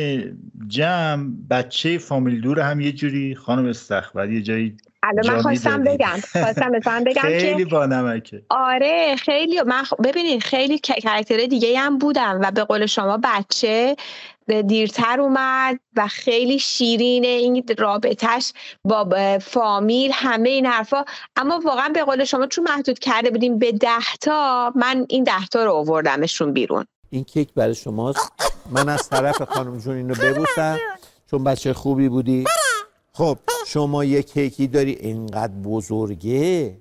[0.69, 5.85] جمع بچه فامیل دور هم یه جوری خانم استخبر یه جایی الان من خواستم.
[5.85, 6.21] بگم.
[6.33, 8.43] خواستم مثلا بگم خیلی که با نمکه.
[8.51, 13.97] آره خیلی من خ- ببینید خیلی کرکتر دیگه هم بودن و به قول شما بچه
[14.67, 18.53] دیرتر اومد و خیلی شیرینه این رابطهش
[18.85, 19.09] با
[19.43, 21.05] فامیل همه این حرفا.
[21.37, 23.89] اما واقعا به قول شما چون محدود کرده بودیم به ده
[24.21, 26.85] تا من این ده تا رو آوردمشون بیرون.
[27.11, 28.33] این کیک برای شماست.
[28.71, 30.79] من از طرف خانم جون اینو ببوسم.
[31.31, 32.45] چون بچه خوبی بودی.
[33.15, 36.77] خب شما یه کیکی داری اینقدر بزرگه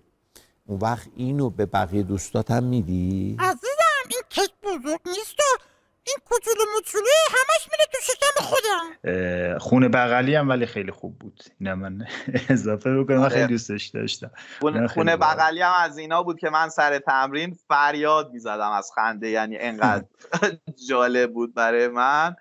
[0.66, 5.64] اون وقت اینو به بقیه دوستات هم میدی؟ عزیزم این کیک بزرگ نیست و
[6.08, 11.44] این کوچولو موچولو همش میره تو شکم خودم خونه بغلی هم ولی خیلی خوب بود.
[11.60, 12.06] اینم من
[12.50, 13.18] اضافه بکنم.
[13.18, 13.34] من آره.
[13.36, 14.32] خیلی دوستش داشتم.
[14.60, 15.18] خونه, خونه.
[15.18, 19.30] بغلی هم از اینا بود که من سر تمرین فریاد می‌زدم از خنده.
[19.30, 20.06] یعنی انقدر
[20.90, 22.36] جالب بود برای من.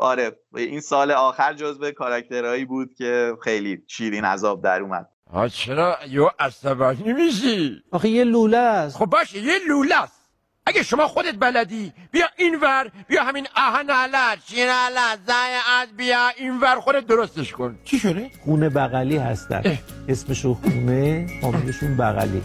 [0.00, 5.08] آره این سال آخر جزو کاراکترهایی بود که خیلی شیرین عذاب در اومد.
[5.32, 8.96] آ چرا؟ یو عصبانی میشی؟ آخه یه لوله است.
[8.96, 10.19] خب باشه یه لوله است.
[10.66, 16.28] اگه شما خودت بلدی بیا اینور بیا همین اهن علت شیر علت زای از بیا
[16.36, 17.78] اینور خودت درستش کن.
[17.84, 19.78] چی شده؟ خونه بغلی هستن.
[20.08, 22.42] اسمشون خونه فامیلشون بغلی.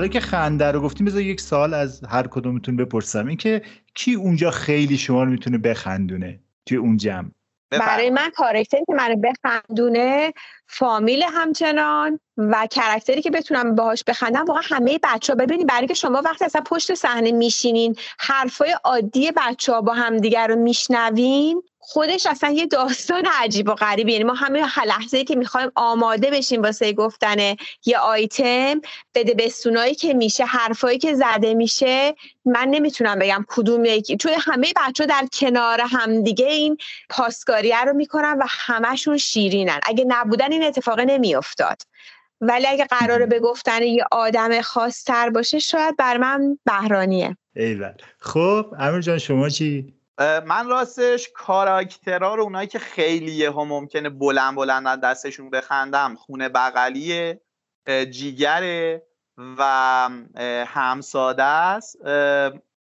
[0.00, 3.26] حالا که خنده رو گفتیم بذار یک سوال از هر کدومتون بپرسم.
[3.26, 3.62] این که
[3.94, 7.28] کی اونجا خیلی شما رو می‌تونه بخندونه توی اون جمع؟
[7.70, 10.32] برای من کارکتری که منو بخندونه
[10.66, 15.94] فامیل همچنان و کرکتری که بتونم باهاش بخندم واقعا همه بچه ها ببینید برای که
[15.94, 21.62] شما وقتی اصلا پشت صحنه میشینین حرفای عادی بچه ها با همدیگر رو میشنوین
[21.92, 24.12] خودش اصلا یه داستان عجیب و غریبی.
[24.12, 28.80] یعنی ما همه لحظه که می‌خوایم آماده بشیم واسه گفتن یه آیتم
[29.14, 32.14] بده بستونایی که میشه حرفایی که زده میشه
[32.44, 34.16] من نمی‌تونم بگم کدوم یکی.
[34.16, 36.76] چون همه بچه در کنار همدیگه این
[37.08, 39.80] پاسکاریه رو می‌کنن و همشون شیرینن.
[39.82, 41.82] اگه نبودن این اتفاق نمیافتاد.
[42.40, 47.36] ولی اگه قراره به گفتن یه آدم خاص تر باشه شاید بر من بهرانیه.
[47.56, 47.92] ایول.
[48.18, 54.56] خب امیر جان شما چی؟ من راستش کاراکترها رو اونایی که خیلی یهو ممکنه بلند
[54.56, 57.40] بلند دستشون بخندم خونه بغلیه
[58.10, 59.02] جیگره
[59.58, 59.62] و
[60.66, 61.96] همساده است.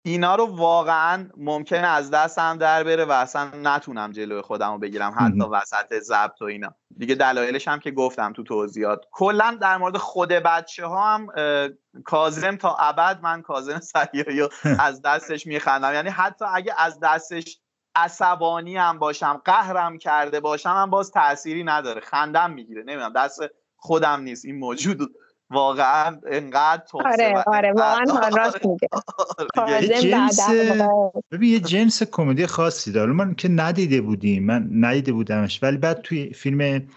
[0.07, 5.15] اینا رو واقعا ممکنه از دستم در بره و اصلا نتونم جلوی خودم رو بگیرم
[5.19, 6.75] حتی وسط ضبط و اینا.
[6.97, 9.05] دیگه دلایلش هم که گفتم تو توضیحات.
[9.11, 11.27] کلا در مورد خود بچه ها هم
[12.05, 14.49] کازم تا ابد من کازم سیایی
[14.87, 15.93] از دستش میخندم.
[15.93, 17.59] یعنی حتی اگه از دستش
[17.95, 22.01] عصبانی هم باشم قهرم کرده باشم هم باز تأثیری نداره.
[22.01, 22.83] خندم می‌گیره.
[22.83, 23.39] نمی‌دونم دست
[23.75, 24.45] خودم نیست.
[24.45, 25.11] این موجود
[25.49, 28.87] واقعا انقدر آره آره واقعا راست میگه.
[29.81, 30.49] یه جنس
[31.31, 33.11] ببین یه جنس کمدی خاصی داره.
[33.13, 35.63] من که ندیده بودیم من ندیده بودمش.
[35.63, 36.87] ولی بعد توی فیلم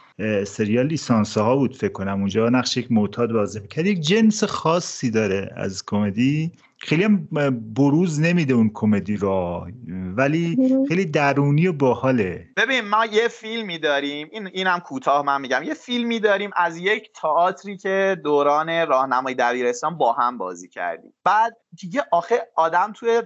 [0.47, 2.19] سریال لیسانس ها بود فکر کنم.
[2.21, 3.87] اونجا نقش یک معتاد بازی می‌کرد.
[3.87, 6.53] یک جنس خاصی داره از کمدی.
[6.83, 7.29] خیلی هم
[7.75, 9.67] بروز نمیده اون کمدی را
[10.17, 10.57] ولی
[10.89, 12.49] خیلی درونی و باحاله.
[12.57, 14.29] ببین ما یه فیلمی داریم.
[14.33, 15.63] این اینم کوتاه من میگم.
[15.63, 21.13] یه فیلمی داریم از یک تئاتری که دوران راهنمای دبیرستان با هم بازی کردیم.
[21.25, 23.23] بعد دیگه آخه آدم توی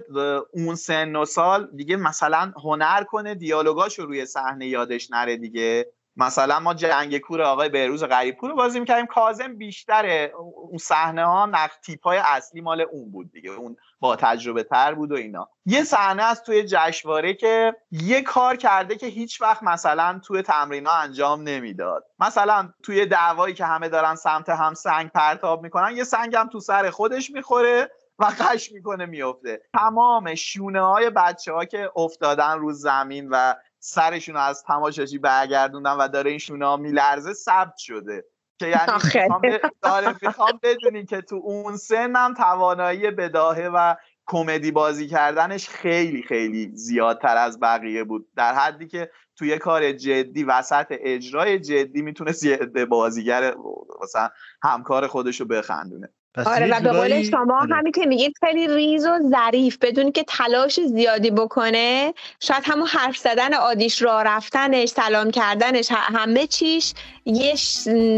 [0.53, 5.85] اون سن و سال دیگه مثلا هنر کنه دیالوگاشو روی صحنه یادش نره دیگه.
[6.17, 9.05] مثلا ما جنگ کور آقای بهروز غریبپور رو بازی می‌کردیم.
[9.05, 10.33] کازم بیشتره
[10.69, 13.51] اون صحنه ها نقش تیپ های اصلی مال اون بود دیگه.
[13.51, 15.49] اون با تجربه تر بود و اینا.
[15.65, 20.87] یه صحنه از توی جشنواره که یه کار کرده که هیچ وقت مثلا توی تمرین
[20.87, 22.05] ها انجام نمی‌داد.
[22.19, 26.59] مثلا توی دعوایی که همه دارن سمت هم سنگ پرتاب می‌کنن یه سنگ هم تو
[26.59, 32.73] سر خودش می‌خوره و قش می‌کنه میفته تمام شونه های بچه ها که افتادن رو
[32.73, 33.53] زمین و
[33.87, 38.25] سرشون از تماشاچی برگردوندن و داره این شونا میلرزه ثبت شده.
[38.59, 39.41] که یعنی می‌خوام,
[39.81, 43.95] داره می‌خوام بدونی که تو اون سنم توانایی بداهه و
[44.27, 48.27] کمدی بازی کردنش خیلی خیلی زیادتر از بقیه بود.
[48.35, 53.55] در حدی که توی کار جدی وسط اجرای جدی می‌تونست یه عده بازیگر
[54.03, 54.29] مثلا
[54.63, 56.09] همکار خودش رو بخندونه.
[56.37, 60.79] آره و به قول شما همین که میگید خیلی ریز و ظریف بدون که تلاش
[60.79, 66.93] زیادی بکنه شاید همون حرف زدن عادیش راه رفتنش سلام کردنش همه چیش
[67.25, 67.55] یه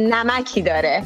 [0.10, 1.04] نمکی داره.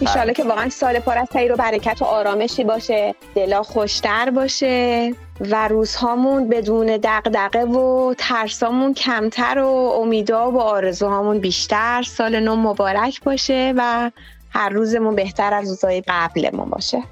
[0.00, 3.14] ایشالا که واقعا سال پر از خیر و برکت و آرامشی باشه.
[3.34, 9.66] دلا خوشتر باشه و روزهامون بدون دقدقه و ترسامون کمتر و
[10.00, 12.02] امیدا و آرزوهامون بیشتر.
[12.02, 14.10] سال نو مبارک باشه و
[14.50, 17.02] هر روزمون بهتر از روزهای قبلمون باشه.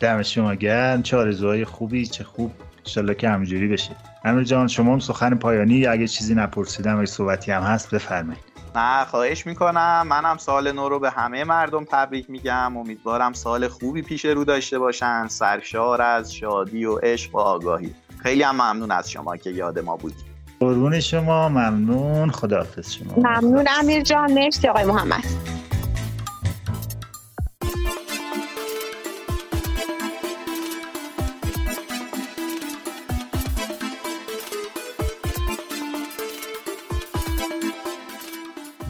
[0.00, 1.02] دم شما گرم.
[1.02, 2.50] چه آرزوهای خوبی چه خوب.
[2.78, 3.90] انشالله که همجوری بشه.
[4.24, 8.53] امیر جان شما هم سخن پایانی اگه چیزی نپرسیدم اگه صحبتی هم هست بفرمایید.
[8.76, 10.06] نه خواهش می‌کنم.
[10.08, 12.76] منم سال نو رو به همه مردم تبریک میگم.
[12.76, 15.28] امیدوارم سال خوبی پیش رو داشته باشن.
[15.28, 17.94] سرشار از شادی و عشق و آگاهی.
[18.22, 20.24] خیلی هم ممنون از شما که یاد ما بودید
[20.60, 21.48] قربون شما.
[21.48, 22.30] ممنون.
[22.30, 23.14] خداحافظ شما.
[23.16, 24.32] ممنون امیر جان.
[24.32, 25.24] مرسی آقای محمد.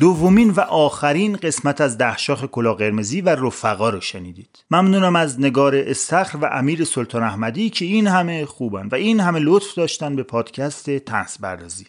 [0.01, 4.65] دومین و آخرین قسمت از دهشاخ کلا قرمزی و رفقا رو شنیدید.
[4.71, 9.39] ممنونم از نگار استخر و امیر سلطان احمدی که این همه خوبن و این همه
[9.41, 11.87] لطف داشتن به پادکست تنس بردازی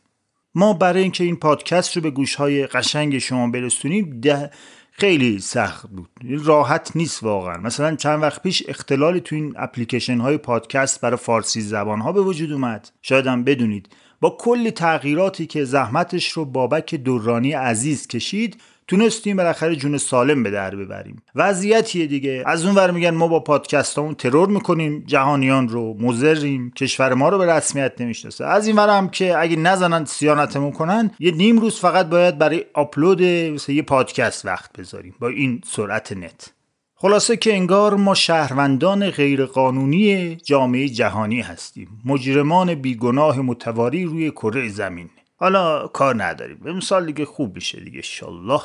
[0.56, 4.52] ما برای اینکه این پادکست رو به گوشهای قشنگ شما برسونیم ده
[4.92, 6.10] خیلی سخت بود.
[6.44, 7.58] راحت نیست واقعا.
[7.58, 12.22] مثلا چند وقت پیش اختلالی تو این اپلیکیشن های پادکست برای فارسی زبان ها به
[12.22, 12.90] وجود اومد.
[13.02, 13.90] شاید هم بدونید.
[14.26, 20.52] با کلی تغییراتی که زحمتش رو بابک دورانی عزیز کشید تونستیم بالاخره جون سالم به
[20.52, 21.22] در ببریم.
[21.36, 22.44] وضعیتیه دیگه.
[22.46, 27.38] از اون ور میگن ما با پادکستامون ترور می‌کنیم جهانیان رو مزریم کشور ما رو
[27.38, 28.46] به رسمیت نمی‌شناسه.
[28.46, 32.66] از این ور هم که اگه نزنن سیانتمون کنن یه نیم روز فقط باید برای
[32.74, 36.54] آپلود یه پادکست وقت بذاریم با این سرعت نت.
[36.98, 41.88] خلاصه که انگار ما شهروندان غیرقانونی جامعه جهانی هستیم.
[42.06, 45.10] مجرمان بیگناه متواری روی کره زمین.
[45.38, 46.58] حالا کار نداریم.
[46.64, 48.62] به مثال دیگه خوب میشه دیگه شالله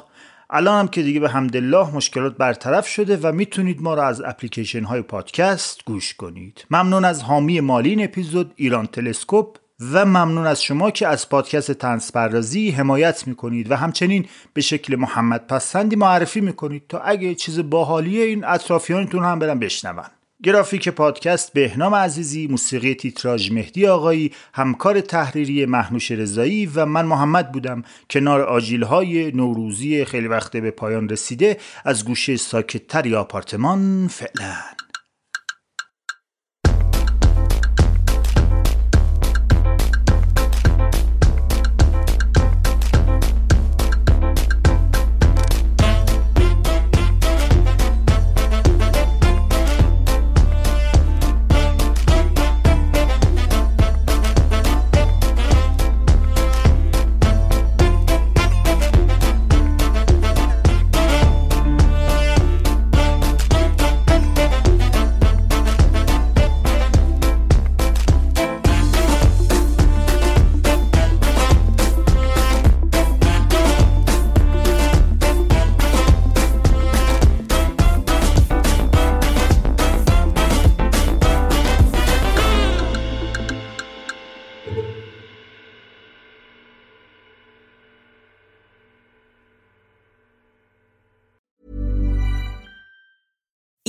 [0.50, 4.84] الان هم که دیگه به حمدالله مشکلات برطرف شده و می‌تونید ما را از اپلیکیشن
[4.84, 6.66] های پادکست گوش کنید.
[6.70, 9.56] ممنون از حامی مالی این اپیزود ایران تلسکوپ.
[9.80, 14.96] و ممنون از شما که از پادکست تنس پردازی حمایت می‌کنید و همچنین به شکل
[14.96, 20.04] محمد پسندی معرفی می‌کنید تا اگه چیز باحالیه این اطرافیانتون هم برن بشنون.
[20.42, 27.52] گرافیک پادکست بهنام عزیزی موسیقی تیتراژ مهدی آقایی همکار تحریری محنوش رضایی و من محمد
[27.52, 27.82] بودم.
[28.10, 34.54] کنار آجیل های نوروزی خیلی وقته به پایان رسیده از گوشه ساکتتری آپارتمان فعلا.